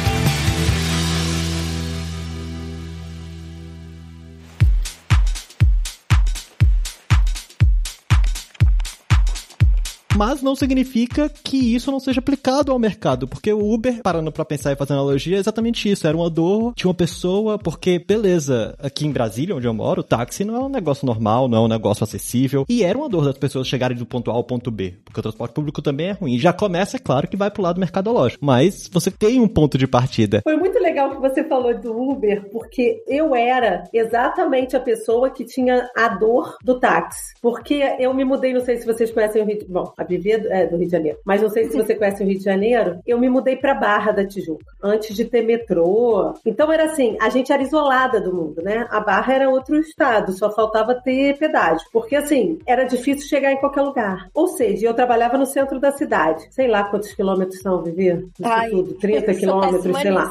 [10.16, 14.44] Mas não significa que isso não seja aplicado ao mercado, porque o Uber, parando para
[14.44, 18.74] pensar e fazer analogia, é exatamente isso, era uma dor de uma pessoa, porque, beleza,
[18.78, 21.68] aqui em Brasília, onde eu moro, táxi não é um negócio normal, não é um
[21.68, 24.94] negócio acessível, e era uma dor das pessoas chegarem do ponto A ao ponto B,
[25.04, 26.38] porque o transporte público também é ruim.
[26.38, 29.86] Já começa, é claro, que vai pro lado mercadológico, mas você tem um ponto de
[29.86, 30.40] partida.
[30.42, 35.44] Foi muito legal que você falou do Uber, porque eu era exatamente a pessoa que
[35.44, 39.44] tinha a dor do táxi, porque eu me mudei, não sei se vocês conhecem o
[39.44, 39.66] Rio de...
[39.66, 41.18] Bom, Vivi é do Rio de Janeiro.
[41.24, 42.98] Mas não sei se você conhece o Rio de Janeiro.
[43.06, 46.34] Eu me mudei para Barra da Tijuca, antes de ter metrô.
[46.44, 48.86] Então era assim, a gente era isolada do mundo, né?
[48.90, 51.86] A Barra era outro estado, só faltava ter pedágio.
[51.92, 54.28] Porque assim, era difícil chegar em qualquer lugar.
[54.34, 56.46] Ou seja, eu trabalhava no centro da cidade.
[56.50, 58.28] Sei lá quantos quilômetros são, Vivi?
[58.38, 60.30] Isso tudo, 30 quilômetros, sei lá.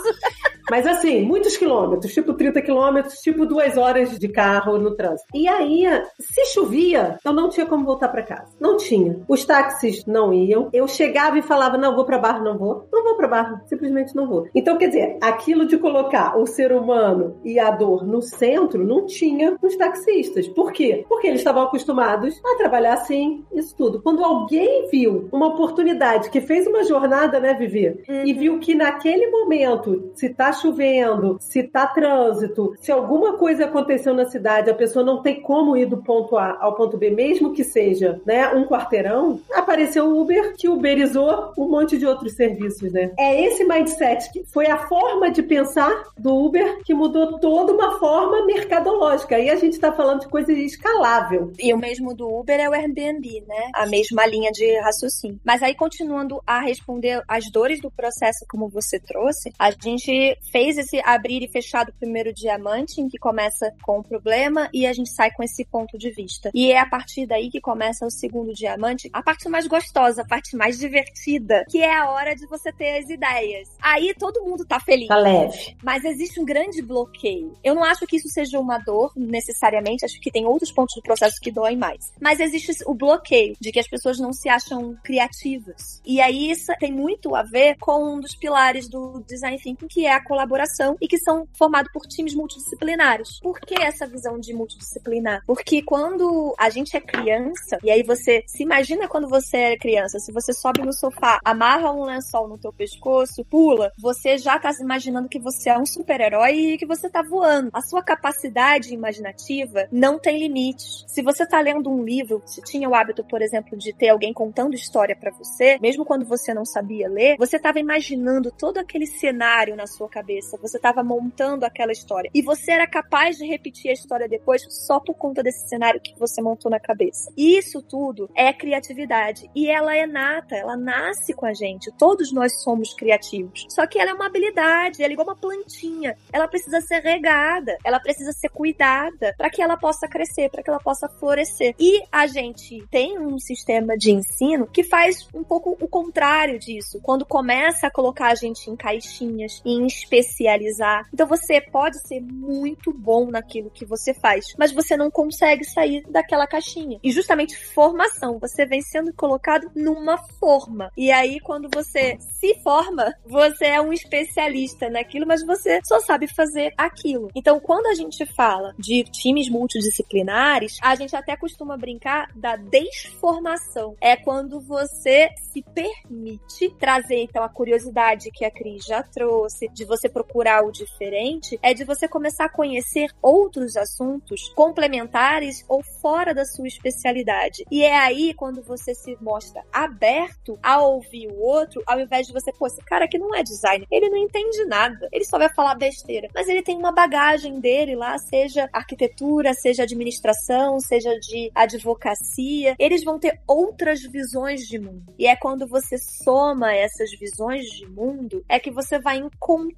[0.70, 5.28] Mas assim, muitos quilômetros, tipo 30 quilômetros, tipo duas horas de carro no trânsito.
[5.34, 5.86] E aí,
[6.20, 8.56] se chovia, eu não tinha como voltar para casa.
[8.60, 9.20] Não tinha.
[9.28, 10.70] Os táxis não iam.
[10.74, 12.88] Eu chegava e falava: não, vou para Barra, não vou.
[12.92, 14.48] Não vou para Barra, simplesmente não vou.
[14.56, 19.06] Então, quer dizer, aquilo de colocar o ser humano e a dor no centro não
[19.06, 20.48] tinha nos taxistas.
[20.48, 21.06] Por quê?
[21.08, 24.02] Porque eles estavam acostumados a trabalhar assim, isso tudo.
[24.02, 27.88] Quando alguém viu uma oportunidade que fez uma jornada, né, Vivi?
[28.08, 28.26] Uhum.
[28.26, 34.14] E viu que naquele momento, se tá chovendo, se tá trânsito, se alguma coisa aconteceu
[34.14, 37.54] na cidade, a pessoa não tem como ir do ponto A ao ponto B, mesmo
[37.54, 42.92] que seja, né, um quarteirão, apareceu o Uber que uberizou um monte de outros serviços,
[42.92, 43.12] né?
[43.18, 48.00] É esse mindset que foi a forma de pensar do Uber que mudou toda uma
[48.00, 49.36] forma mercadológica.
[49.36, 51.52] Aí a gente tá falando de coisa escalável.
[51.60, 53.70] E o mesmo do Uber é o Airbnb, né?
[53.74, 55.40] A mesma linha de raciocínio.
[55.44, 60.78] Mas aí, continuando a responder as dores do processo como você trouxe, a gente fez
[60.78, 64.94] esse abrir e fechar do primeiro diamante, em que começa com o problema e a
[64.94, 66.52] gente sai com esse ponto de vista.
[66.54, 70.28] E é a partir daí que começa o segundo diamante, a parte mais gostosa, a
[70.28, 73.70] parte mais divertida, que é a hora de você ter as ideias.
[73.82, 75.08] Aí todo mundo tá feliz.
[75.08, 75.76] Tá leve.
[75.84, 77.54] Mas existe um grande bloqueio.
[77.64, 81.02] Eu não acho que isso seja uma dor, necessariamente, acho que tem outros pontos do
[81.02, 82.12] processo que doem mais.
[82.20, 86.02] Mas existe o bloqueio de que as pessoas não se acham criativas.
[86.06, 90.06] E aí isso tem muito a ver com um dos pilares do design thinking, que
[90.06, 93.40] é a colaboração e que são formados por times multidisciplinares.
[93.40, 95.42] Por que essa visão de multidisciplinar?
[95.48, 100.20] Porque quando a gente é criança, e aí você se imagina quando você é criança,
[100.20, 104.74] se você sobe no sofá, amarra um lençol no teu pescoço, pula, você já tá
[104.74, 107.70] se imaginando que você é um super-herói e que você tá voando.
[107.72, 111.06] A sua capacidade imaginativa não tem limites.
[111.08, 114.34] Se você tá lendo um livro, se tinha o hábito, por exemplo, de ter alguém
[114.34, 119.06] contando história para você, mesmo quando você não sabia ler, você estava imaginando todo aquele
[119.06, 120.25] cenário na sua cabeça,
[120.62, 122.30] você estava montando aquela história.
[122.34, 126.18] E você era capaz de repetir a história depois só por conta desse cenário que
[126.18, 127.32] você montou na cabeça.
[127.38, 129.50] Isso tudo é criatividade.
[129.56, 131.92] E ela é nata, ela nasce com a gente.
[131.98, 133.66] Todos nós somos criativos.
[133.70, 136.16] Só que ela é uma habilidade, ela é igual uma plantinha.
[136.32, 140.70] Ela precisa ser regada, ela precisa ser cuidada para que ela possa crescer, para que
[140.70, 141.76] ela possa florescer.
[141.80, 147.00] E a gente tem um sistema de ensino que faz um pouco o contrário disso.
[147.02, 149.86] Quando começa a colocar a gente em caixinhas em
[150.16, 151.08] especializar.
[151.14, 156.04] Então você pode ser muito bom naquilo que você faz, mas você não consegue sair
[156.10, 157.00] daquela caixinha.
[157.04, 160.92] E justamente formação, você vem sendo colocado numa forma.
[160.98, 166.28] E aí quando você se forma, você é um especialista naquilo, mas você só sabe
[166.28, 167.30] fazer aquilo.
[167.36, 173.96] Então quando a gente fala de times multidisciplinares, a gente até costuma brincar da desformação.
[174.02, 179.86] É quando você se permite trazer então a curiosidade que a Cris já trouxe, de
[179.86, 186.34] você procurar o diferente, é de você começar a conhecer outros assuntos complementares ou fora
[186.34, 187.64] da sua especialidade.
[187.72, 192.34] E é aí quando você se mostra aberto a ouvir o outro, ao invés de
[192.34, 195.50] você, pô, esse cara aqui não é designer, ele não entende nada, ele só vai
[195.54, 201.52] falar besteira, mas ele tem uma bagagem dele lá, seja arquitetura, seja administração, seja de
[201.54, 205.14] advocacia, eles vão ter outras visões de mundo.
[205.18, 209.18] E é quando você soma essas visões de mundo, é que você vai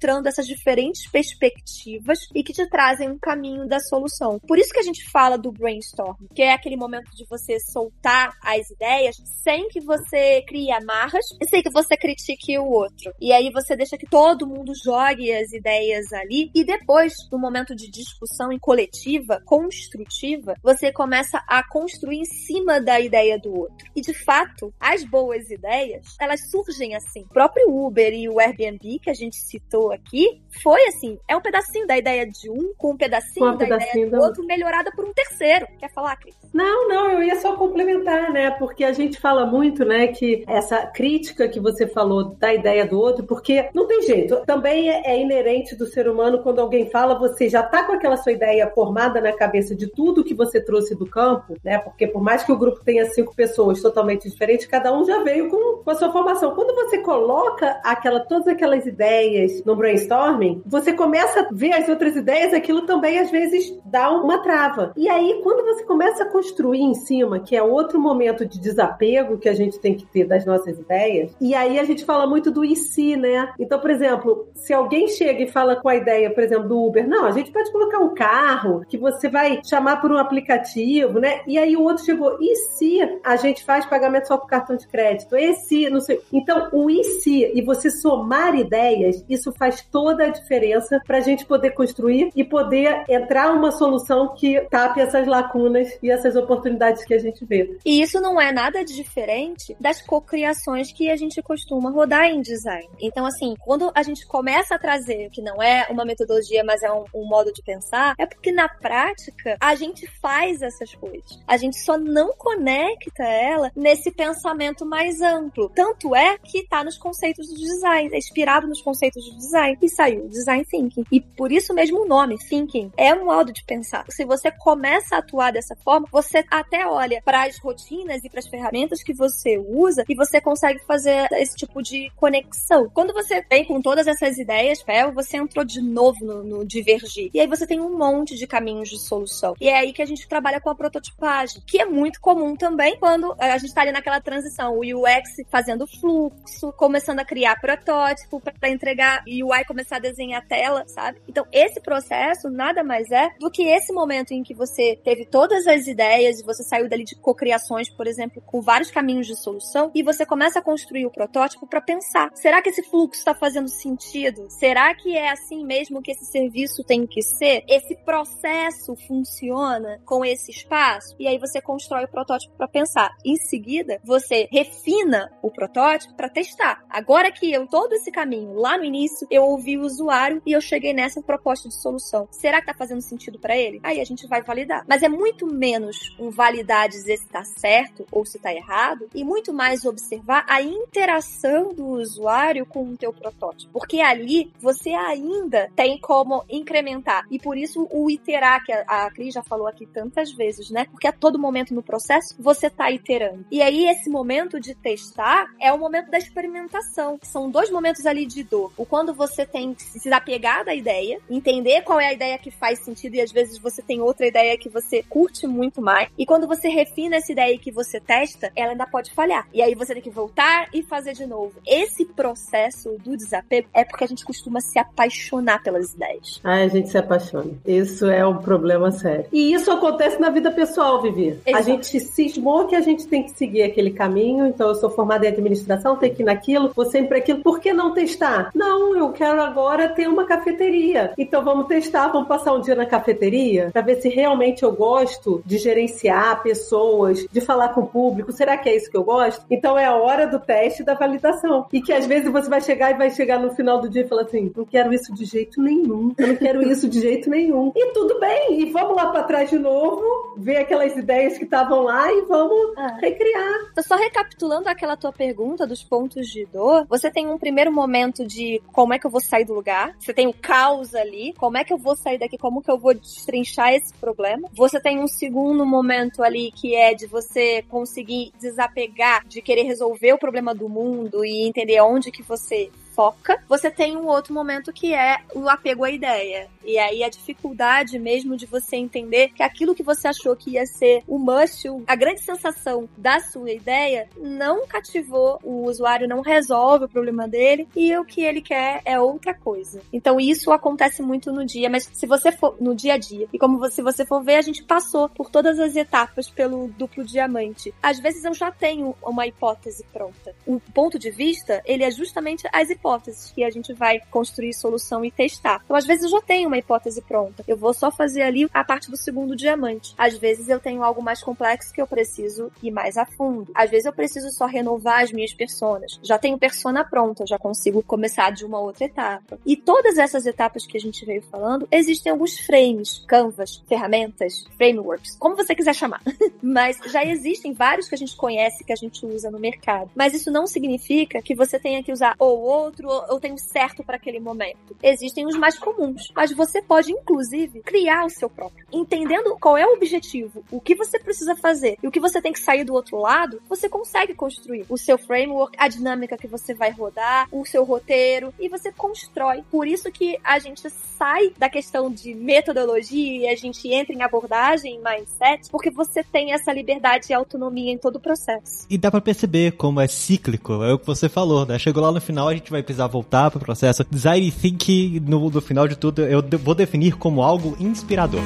[0.08, 4.38] encontrando essas diferentes perspectivas e que te trazem um caminho da solução.
[4.40, 8.32] Por isso que a gente fala do brainstorm, que é aquele momento de você soltar
[8.42, 13.12] as ideias sem que você crie amarras e sem que você critique o outro.
[13.20, 17.74] E aí você deixa que todo mundo jogue as ideias ali e depois, no momento
[17.74, 23.76] de discussão em coletiva, construtiva, você começa a construir em cima da ideia do outro.
[23.94, 27.22] E de fato, as boas ideias, elas surgem assim.
[27.22, 31.40] O próprio Uber e o Airbnb que a gente citou aqui, foi assim, é um
[31.40, 34.44] pedacinho da ideia de um com um pedacinho Com um da pedacinho ideia do outro
[34.44, 35.66] melhorada por um terceiro.
[35.78, 36.34] Quer falar, Cris?
[36.52, 38.50] Não, não, eu ia só complementar, né?
[38.52, 42.98] Porque a gente fala muito, né, que essa crítica que você falou da ideia do
[42.98, 44.42] outro, porque não tem jeito.
[44.46, 48.16] Também é, é inerente do ser humano quando alguém fala, você já tá com aquela
[48.16, 51.78] sua ideia formada na cabeça de tudo que você trouxe do campo, né?
[51.78, 55.48] Porque por mais que o grupo tenha cinco pessoas totalmente diferentes, cada um já veio
[55.48, 56.54] com, com a sua formação.
[56.54, 62.14] Quando você coloca aquela, todas aquelas ideias no brainstorming, você começa a ver as outras
[62.14, 64.92] ideias, aquilo também às vezes dá uma trava.
[64.96, 69.38] E aí, quando você começa a construir em cima, que é outro momento de desapego
[69.38, 72.50] que a gente tem que ter das nossas ideias, e aí a gente fala muito
[72.50, 73.52] do e se, né?
[73.58, 77.08] Então, por exemplo, se alguém chega e fala com a ideia, por exemplo, do Uber,
[77.08, 81.40] não, a gente pode colocar um carro que você vai chamar por um aplicativo, né?
[81.46, 84.86] E aí o outro chegou, e se a gente faz pagamento só com cartão de
[84.86, 85.36] crédito?
[85.36, 86.20] E se, não sei.
[86.32, 91.20] Então, o e se e você somar ideias, isso faz toda a diferença para a
[91.20, 97.04] gente poder construir e poder entrar uma solução que tape essas lacunas e essas oportunidades
[97.04, 97.78] que a gente vê.
[97.84, 102.88] E isso não é nada diferente das cocriações que a gente costuma rodar em design.
[103.00, 106.90] Então, assim, quando a gente começa a trazer, que não é uma metodologia, mas é
[106.92, 111.38] um, um modo de pensar, é porque na prática a gente faz essas coisas.
[111.46, 115.70] A gente só não conecta ela nesse pensamento mais amplo.
[115.74, 119.67] Tanto é que tá nos conceitos do design, é inspirado nos conceitos do design.
[119.76, 119.78] Design.
[119.82, 121.04] E saiu design thinking.
[121.10, 124.04] E por isso mesmo o nome, thinking, é um modo de pensar.
[124.08, 128.40] Se você começa a atuar dessa forma, você até olha para as rotinas e para
[128.40, 132.88] as ferramentas que você usa e você consegue fazer esse tipo de conexão.
[132.92, 137.30] Quando você vem com todas essas ideias, Fel, você entrou de novo no, no divergir.
[137.32, 139.54] E aí você tem um monte de caminhos de solução.
[139.60, 142.96] E é aí que a gente trabalha com a prototipagem, que é muito comum também
[142.98, 148.40] quando a gente está ali naquela transição, o UX fazendo fluxo, começando a criar protótipo
[148.40, 151.20] para entregar e UI começar a desenhar a tela, sabe?
[151.28, 155.66] Então, esse processo nada mais é do que esse momento em que você teve todas
[155.66, 159.90] as ideias e você saiu dali de cocriações, por exemplo, com vários caminhos de solução
[159.94, 163.68] e você começa a construir o protótipo para pensar: será que esse fluxo está fazendo
[163.68, 164.46] sentido?
[164.50, 167.64] Será que é assim mesmo que esse serviço tem que ser?
[167.68, 171.14] Esse processo funciona com esse espaço?
[171.18, 173.10] E aí você constrói o protótipo para pensar.
[173.24, 176.84] Em seguida, você refina o protótipo para testar.
[176.88, 180.60] Agora que eu todo esse caminho lá no início, eu ouvi o usuário e eu
[180.60, 182.28] cheguei nessa proposta de solução.
[182.30, 183.80] Será que tá fazendo sentido para ele?
[183.82, 184.84] Aí a gente vai validar.
[184.88, 189.24] Mas é muito menos um validar dizer se tá certo ou se tá errado e
[189.24, 193.72] muito mais observar a interação do usuário com o teu protótipo.
[193.72, 197.26] Porque ali você ainda tem como incrementar.
[197.30, 200.86] E por isso o iterar, que a Cris já falou aqui tantas vezes, né?
[200.90, 203.44] Porque a todo momento no processo você tá iterando.
[203.50, 207.18] E aí esse momento de testar é o momento da experimentação.
[207.22, 208.72] São dois momentos ali de dor.
[208.76, 212.50] O quando você tem que se apegar da ideia, entender qual é a ideia que
[212.50, 216.08] faz sentido e às vezes você tem outra ideia que você curte muito mais.
[216.16, 219.46] E quando você refina essa ideia e que você testa, ela ainda pode falhar.
[219.52, 221.52] E aí você tem que voltar e fazer de novo.
[221.66, 226.40] Esse processo do desapego é porque a gente costuma se apaixonar pelas ideias.
[226.44, 227.52] Ah, a gente se apaixona.
[227.66, 229.26] Isso é um problema sério.
[229.32, 231.38] E isso acontece na vida pessoal, Vivi.
[231.44, 231.56] Exato.
[231.56, 235.26] A gente cismou que a gente tem que seguir aquele caminho, então eu sou formada
[235.26, 237.42] em administração, tenho que ir naquilo, vou sempre aquilo.
[237.42, 238.50] Por que não testar?
[238.54, 241.12] Não, eu quero agora ter uma cafeteria.
[241.18, 245.42] Então vamos testar, vamos passar um dia na cafeteria para ver se realmente eu gosto
[245.44, 248.30] de gerenciar pessoas, de falar com o público.
[248.30, 249.44] Será que é isso que eu gosto?
[249.50, 251.66] Então é a hora do teste da validação.
[251.72, 254.08] E que às vezes você vai chegar e vai chegar no final do dia e
[254.08, 256.14] falar assim: não quero isso de jeito nenhum.
[256.16, 257.72] Eu não quero isso de jeito nenhum.
[257.74, 261.82] E tudo bem, e vamos lá para trás de novo, ver aquelas ideias que estavam
[261.82, 262.96] lá e vamos ah.
[263.00, 263.72] recriar.
[263.80, 268.62] Só recapitulando aquela tua pergunta dos pontos de dor, você tem um primeiro momento de
[268.72, 271.64] como é que eu vou sair do lugar, você tem o caos ali, como é
[271.64, 274.48] que eu vou sair daqui, como que eu vou destrinchar esse problema.
[274.52, 280.12] Você tem um segundo momento ali que é de você conseguir desapegar, de querer resolver
[280.12, 284.72] o problema do mundo e entender onde que você foca, você tem um outro momento
[284.72, 286.48] que é o apego à ideia.
[286.64, 290.66] E aí a dificuldade mesmo de você entender que aquilo que você achou que ia
[290.66, 296.86] ser o must, a grande sensação da sua ideia, não cativou o usuário, não resolve
[296.86, 299.80] o problema dele e o que ele quer é outra coisa.
[299.92, 303.38] Então isso acontece muito no dia, mas se você for no dia a dia, e
[303.38, 307.72] como se você for ver, a gente passou por todas as etapas pelo duplo diamante.
[307.80, 310.34] Às vezes eu já tenho uma hipótese pronta.
[310.44, 314.54] O ponto de vista, ele é justamente as hipóteses hipóteses que a gente vai construir
[314.54, 315.60] solução e testar.
[315.64, 317.44] Então, às vezes eu já tenho uma hipótese pronta.
[317.46, 319.94] Eu vou só fazer ali a parte do segundo diamante.
[319.98, 323.52] Às vezes eu tenho algo mais complexo que eu preciso ir mais a fundo.
[323.54, 326.00] Às vezes eu preciso só renovar as minhas personas.
[326.02, 329.38] Já tenho persona pronta, já consigo começar de uma outra etapa.
[329.44, 335.16] E todas essas etapas que a gente veio falando, existem alguns frames, canvas, ferramentas, frameworks,
[335.16, 336.00] como você quiser chamar.
[336.42, 339.90] Mas já existem vários que a gente conhece, que a gente usa no mercado.
[339.94, 343.82] Mas isso não significa que você tenha que usar ou outro outro eu tenho certo
[343.82, 344.76] para aquele momento.
[344.82, 348.66] Existem os mais comuns, mas você pode inclusive criar o seu próprio.
[348.72, 352.32] Entendendo qual é o objetivo, o que você precisa fazer e o que você tem
[352.32, 356.54] que sair do outro lado, você consegue construir o seu framework, a dinâmica que você
[356.54, 359.42] vai rodar, o seu roteiro e você constrói.
[359.50, 364.02] Por isso que a gente sai da questão de metodologia e a gente entra em
[364.02, 368.66] abordagem, em mindset, porque você tem essa liberdade e autonomia em todo o processo.
[368.68, 371.58] E dá para perceber como é cíclico, é o que você falou, né?
[371.58, 373.84] Chegou lá no final, a gente vai precisar voltar pro processo.
[373.90, 378.22] Design Thinking, no, no final de tudo, eu vou definir como algo inspirador.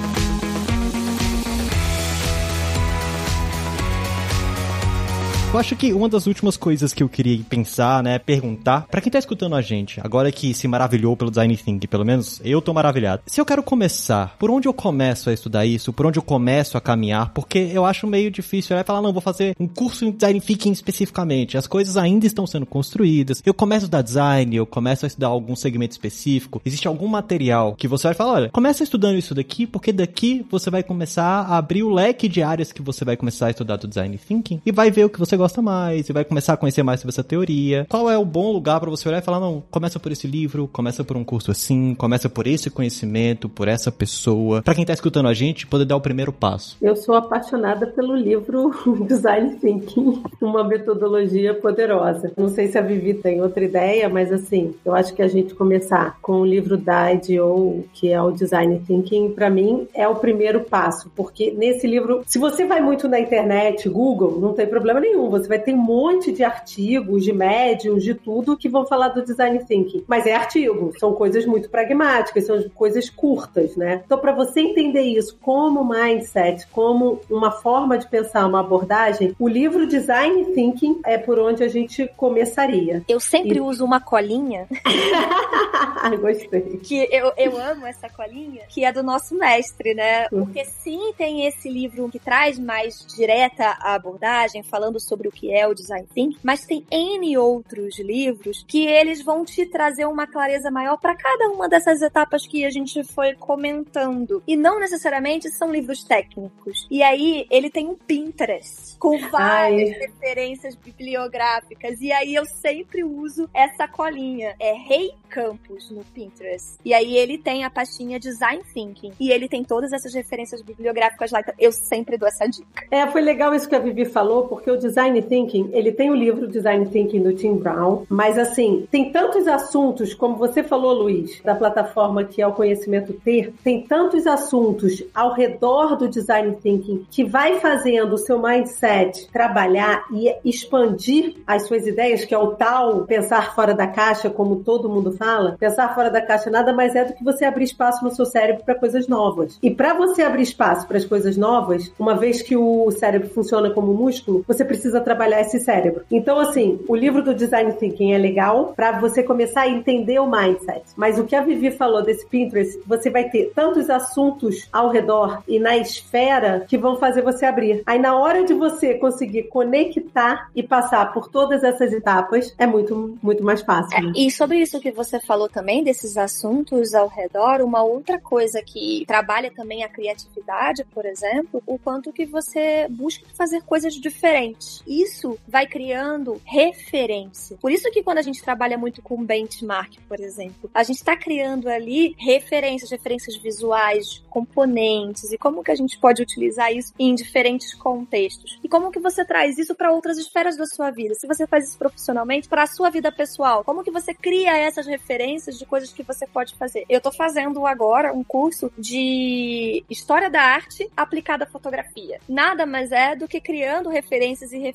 [5.53, 9.12] Eu acho que uma das últimas coisas que eu queria pensar, né, perguntar, para quem
[9.12, 12.72] tá escutando a gente, agora que se maravilhou pelo Design Thinking, pelo menos eu tô
[12.72, 13.20] maravilhado.
[13.26, 15.92] Se eu quero começar, por onde eu começo a estudar isso?
[15.92, 17.34] Por onde eu começo a caminhar?
[17.34, 20.72] Porque eu acho meio difícil, né, falar, não, vou fazer um curso em Design Thinking
[20.72, 21.59] especificamente.
[21.59, 23.42] As coisas ainda estão sendo construídas.
[23.44, 26.62] Eu começo a design, eu começo a estudar algum segmento específico.
[26.64, 30.70] Existe algum material que você vai falar, olha, começa estudando isso daqui, porque daqui você
[30.70, 33.86] vai começar a abrir o leque de áreas que você vai começar a estudar do
[33.86, 36.84] Design Thinking e vai ver o que você gosta mais e vai começar a conhecer
[36.84, 37.84] mais sobre essa teoria.
[37.88, 40.68] Qual é o bom lugar para você olhar e falar, não, começa por esse livro,
[40.72, 44.62] começa por um curso assim, começa por esse conhecimento, por essa pessoa.
[44.62, 46.76] Para quem tá escutando a gente, poder dar o primeiro passo.
[46.80, 48.70] Eu sou apaixonada pelo livro
[49.05, 52.32] Design Thinking, uma metodologia poderosa.
[52.36, 55.55] Não sei se a Vivi tem outra ideia, mas assim, eu acho que a gente
[55.55, 60.14] começar com o livro da IDEO, que é o Design Thinking, para mim é o
[60.14, 65.01] primeiro passo, porque nesse livro, se você vai muito na internet, Google, não tem problema
[65.01, 69.09] nenhum, você vai ter um monte de artigos, de médiums, de tudo que vão falar
[69.09, 70.05] do Design Thinking.
[70.07, 74.03] Mas é artigo, são coisas muito pragmáticas, são coisas curtas, né?
[74.05, 79.49] Então, para você entender isso como mindset, como uma forma de pensar, uma abordagem, o
[79.49, 83.03] livro Design Thinking é por onde a gente começaria.
[83.09, 83.61] Eu sempre e...
[83.61, 84.66] uso uma colinha.
[86.20, 86.78] Gostei.
[86.78, 90.26] Que eu, eu amo essa colinha, que é do nosso mestre, né?
[90.30, 90.45] Uhum.
[90.45, 95.53] Porque sim, tem esse livro que traz mais direta a abordagem, falando sobre o que
[95.53, 100.27] é o design thinking, mas tem N outros livros que eles vão te trazer uma
[100.27, 104.43] clareza maior para cada uma dessas etapas que a gente foi comentando.
[104.47, 106.87] E não necessariamente são livros técnicos.
[106.91, 109.99] E aí, ele tem um Pinterest com várias Ai.
[109.99, 112.01] referências bibliográficas.
[112.01, 114.55] E aí, eu sempre uso essa colinha.
[114.59, 116.79] É Rei Campos no Pinterest.
[116.85, 119.12] E aí, ele tem a pastinha Design Thinking.
[119.18, 121.41] E ele tem todas essas referências bibliográficas lá.
[121.41, 122.87] Então, eu sempre dou essa dica.
[122.91, 126.14] É, foi legal isso que a Vivi falou, porque o Design Thinking, ele tem o
[126.14, 131.40] livro Design Thinking do Tim Brown, mas assim, tem tantos assuntos, como você falou, Luiz,
[131.42, 137.06] da plataforma que é o Conhecimento Ter, tem tantos assuntos ao redor do Design Thinking
[137.10, 142.52] que vai fazendo o seu mindset trabalhar e expandir as suas ideias, que é o
[142.52, 145.56] tal pensar fora da caixa, como todo mundo fala.
[145.58, 148.64] Pensar fora da caixa nada mais é do que você abrir espaço no seu cérebro
[148.64, 149.58] para coisas novas.
[149.62, 153.70] E para você abrir espaço para as coisas novas, uma vez que o cérebro funciona
[153.70, 156.05] como músculo, você precisa trabalhar esse cérebro.
[156.11, 160.30] Então, assim, o livro do Design Thinking é legal para você começar a entender o
[160.30, 160.82] mindset.
[160.96, 165.42] Mas o que a Vivi falou desse Pinterest, você vai ter tantos assuntos ao redor
[165.46, 167.82] e na esfera que vão fazer você abrir.
[167.86, 173.18] Aí, na hora de você conseguir conectar e passar por todas essas etapas, é muito,
[173.22, 174.03] muito mais fácil.
[174.03, 174.12] Né?
[174.16, 178.62] É, e sobre isso que você falou também, desses assuntos ao redor, uma outra coisa
[178.62, 184.82] que trabalha também a criatividade, por exemplo, o quanto que você busca fazer coisas diferentes.
[184.93, 187.57] Isso vai criando referência.
[187.57, 191.16] Por isso que quando a gente trabalha muito com benchmark, por exemplo, a gente está
[191.16, 197.14] criando ali referências, referências visuais, componentes e como que a gente pode utilizar isso em
[197.14, 198.61] diferentes contextos.
[198.62, 201.14] E como que você traz isso para outras esferas da sua vida?
[201.14, 204.86] Se você faz isso profissionalmente, para a sua vida pessoal, como que você cria essas
[204.86, 206.84] referências de coisas que você pode fazer?
[206.86, 212.20] Eu estou fazendo agora um curso de história da arte aplicada à fotografia.
[212.28, 214.72] Nada mais é do que criando referências e referências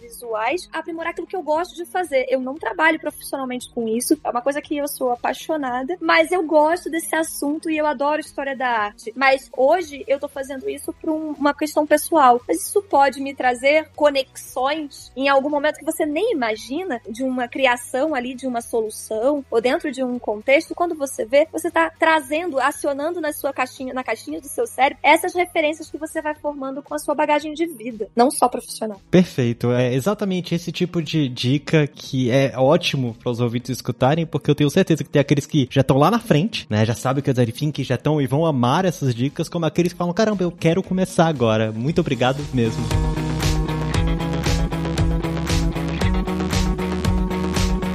[0.00, 2.26] visuais, aprimorar aquilo que eu gosto de fazer.
[2.28, 6.42] Eu não trabalho profissionalmente com isso, é uma coisa que eu sou apaixonada, mas eu
[6.42, 9.12] gosto desse assunto e eu adoro história da arte.
[9.16, 12.40] Mas hoje eu tô fazendo isso por um, uma questão pessoal.
[12.46, 17.48] Mas isso pode me trazer conexões em algum momento que você nem imagina de uma
[17.48, 20.74] criação ali, de uma solução, ou dentro de um contexto.
[20.74, 24.98] Quando você vê, você tá trazendo, acionando na sua caixinha, na caixinha do seu cérebro,
[25.02, 29.00] essas referências que você vai formando com a sua bagagem de vida, não só profissional.
[29.10, 29.27] Perfeito.
[29.72, 34.54] É exatamente esse tipo de dica que é ótimo para os ouvintes escutarem, porque eu
[34.54, 36.84] tenho certeza que tem aqueles que já estão lá na frente, né?
[36.84, 39.92] Já sabem que é design thinking, já estão e vão amar essas dicas, como aqueles
[39.92, 41.72] que falam, caramba, eu quero começar agora.
[41.72, 43.17] Muito obrigado mesmo.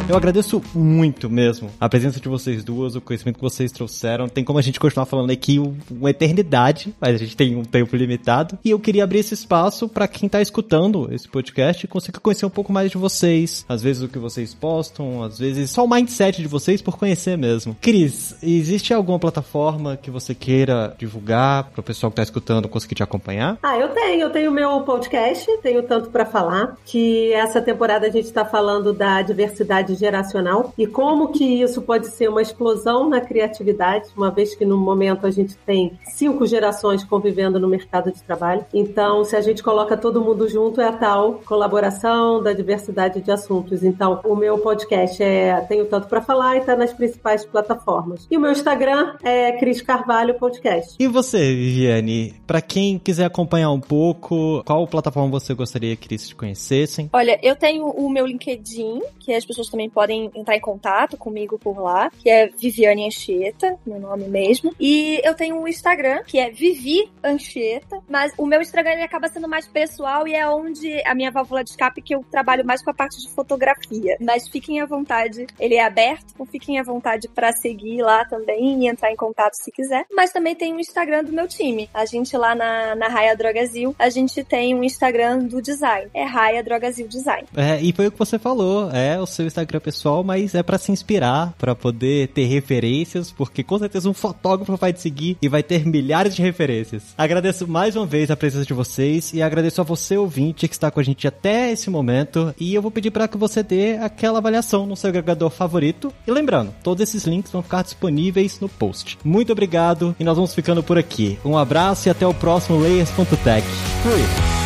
[0.09, 4.27] Eu agradeço muito mesmo a presença de vocês duas, o conhecimento que vocês trouxeram.
[4.27, 7.95] Tem como a gente continuar falando aqui uma eternidade, mas a gente tem um tempo
[7.95, 8.59] limitado.
[8.65, 12.49] E eu queria abrir esse espaço para quem tá escutando esse podcast consiga conhecer um
[12.49, 13.65] pouco mais de vocês.
[13.67, 17.37] Às vezes o que vocês postam, às vezes só o mindset de vocês por conhecer
[17.37, 17.75] mesmo.
[17.79, 22.95] Cris, existe alguma plataforma que você queira divulgar para o pessoal que tá escutando conseguir
[22.95, 23.57] te acompanhar?
[23.63, 24.23] Ah, eu tenho.
[24.23, 28.91] Eu tenho meu podcast, tenho tanto para falar, que essa temporada a gente tá falando
[28.91, 34.55] da diversidade geracional e como que isso pode ser uma explosão na criatividade, uma vez
[34.55, 38.65] que no momento a gente tem cinco gerações convivendo no mercado de trabalho.
[38.73, 43.31] Então, se a gente coloca todo mundo junto, é a tal colaboração da diversidade de
[43.31, 43.83] assuntos.
[43.83, 48.27] Então, o meu podcast é Tenho Tanto para Falar e está nas principais plataformas.
[48.29, 50.95] E o meu Instagram é Cris Carvalho Podcast.
[50.99, 56.27] E você, Viviane, para quem quiser acompanhar um pouco, qual plataforma você gostaria que eles
[56.27, 57.09] te conhecessem?
[57.13, 61.17] Olha, eu tenho o meu LinkedIn, que as pessoas também também podem entrar em contato
[61.17, 64.73] comigo por lá, que é Viviane Anchieta, meu nome mesmo.
[64.79, 69.27] E eu tenho um Instagram, que é Vivi Anchieta, mas o meu Instagram ele acaba
[69.27, 72.83] sendo mais pessoal e é onde a minha válvula de escape que eu trabalho mais
[72.83, 74.17] com a parte de fotografia.
[74.19, 78.83] Mas fiquem à vontade, ele é aberto, então fiquem à vontade para seguir lá também
[78.83, 80.05] e entrar em contato se quiser.
[80.11, 81.89] Mas também tem o Instagram do meu time.
[81.93, 86.09] A gente lá na, na Raia Drogazil, a gente tem um Instagram do design.
[86.13, 87.47] É Raia Drogazil Design.
[87.55, 90.77] É, e foi o que você falou, é o seu Instagram pessoal, mas é para
[90.77, 95.47] se inspirar, para poder ter referências, porque com certeza um fotógrafo vai te seguir e
[95.47, 97.13] vai ter milhares de referências.
[97.17, 100.89] Agradeço mais uma vez a presença de vocês e agradeço a você ouvinte que está
[100.89, 104.39] com a gente até esse momento e eu vou pedir para que você dê aquela
[104.39, 106.13] avaliação no seu agregador favorito.
[106.27, 109.17] E lembrando, todos esses links vão ficar disponíveis no post.
[109.23, 111.39] Muito obrigado e nós vamos ficando por aqui.
[111.43, 113.67] Um abraço e até o próximo Layers.tech.
[114.03, 114.62] Fui!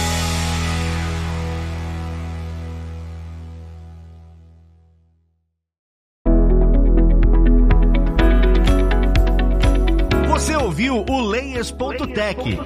[11.58, 12.60] O Layers.tech,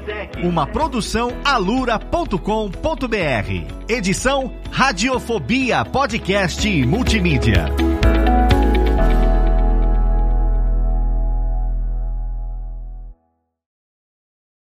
[0.43, 2.37] uma produção alura.com.br.
[3.87, 7.90] Edição Radiofobia Podcast e Multimídia.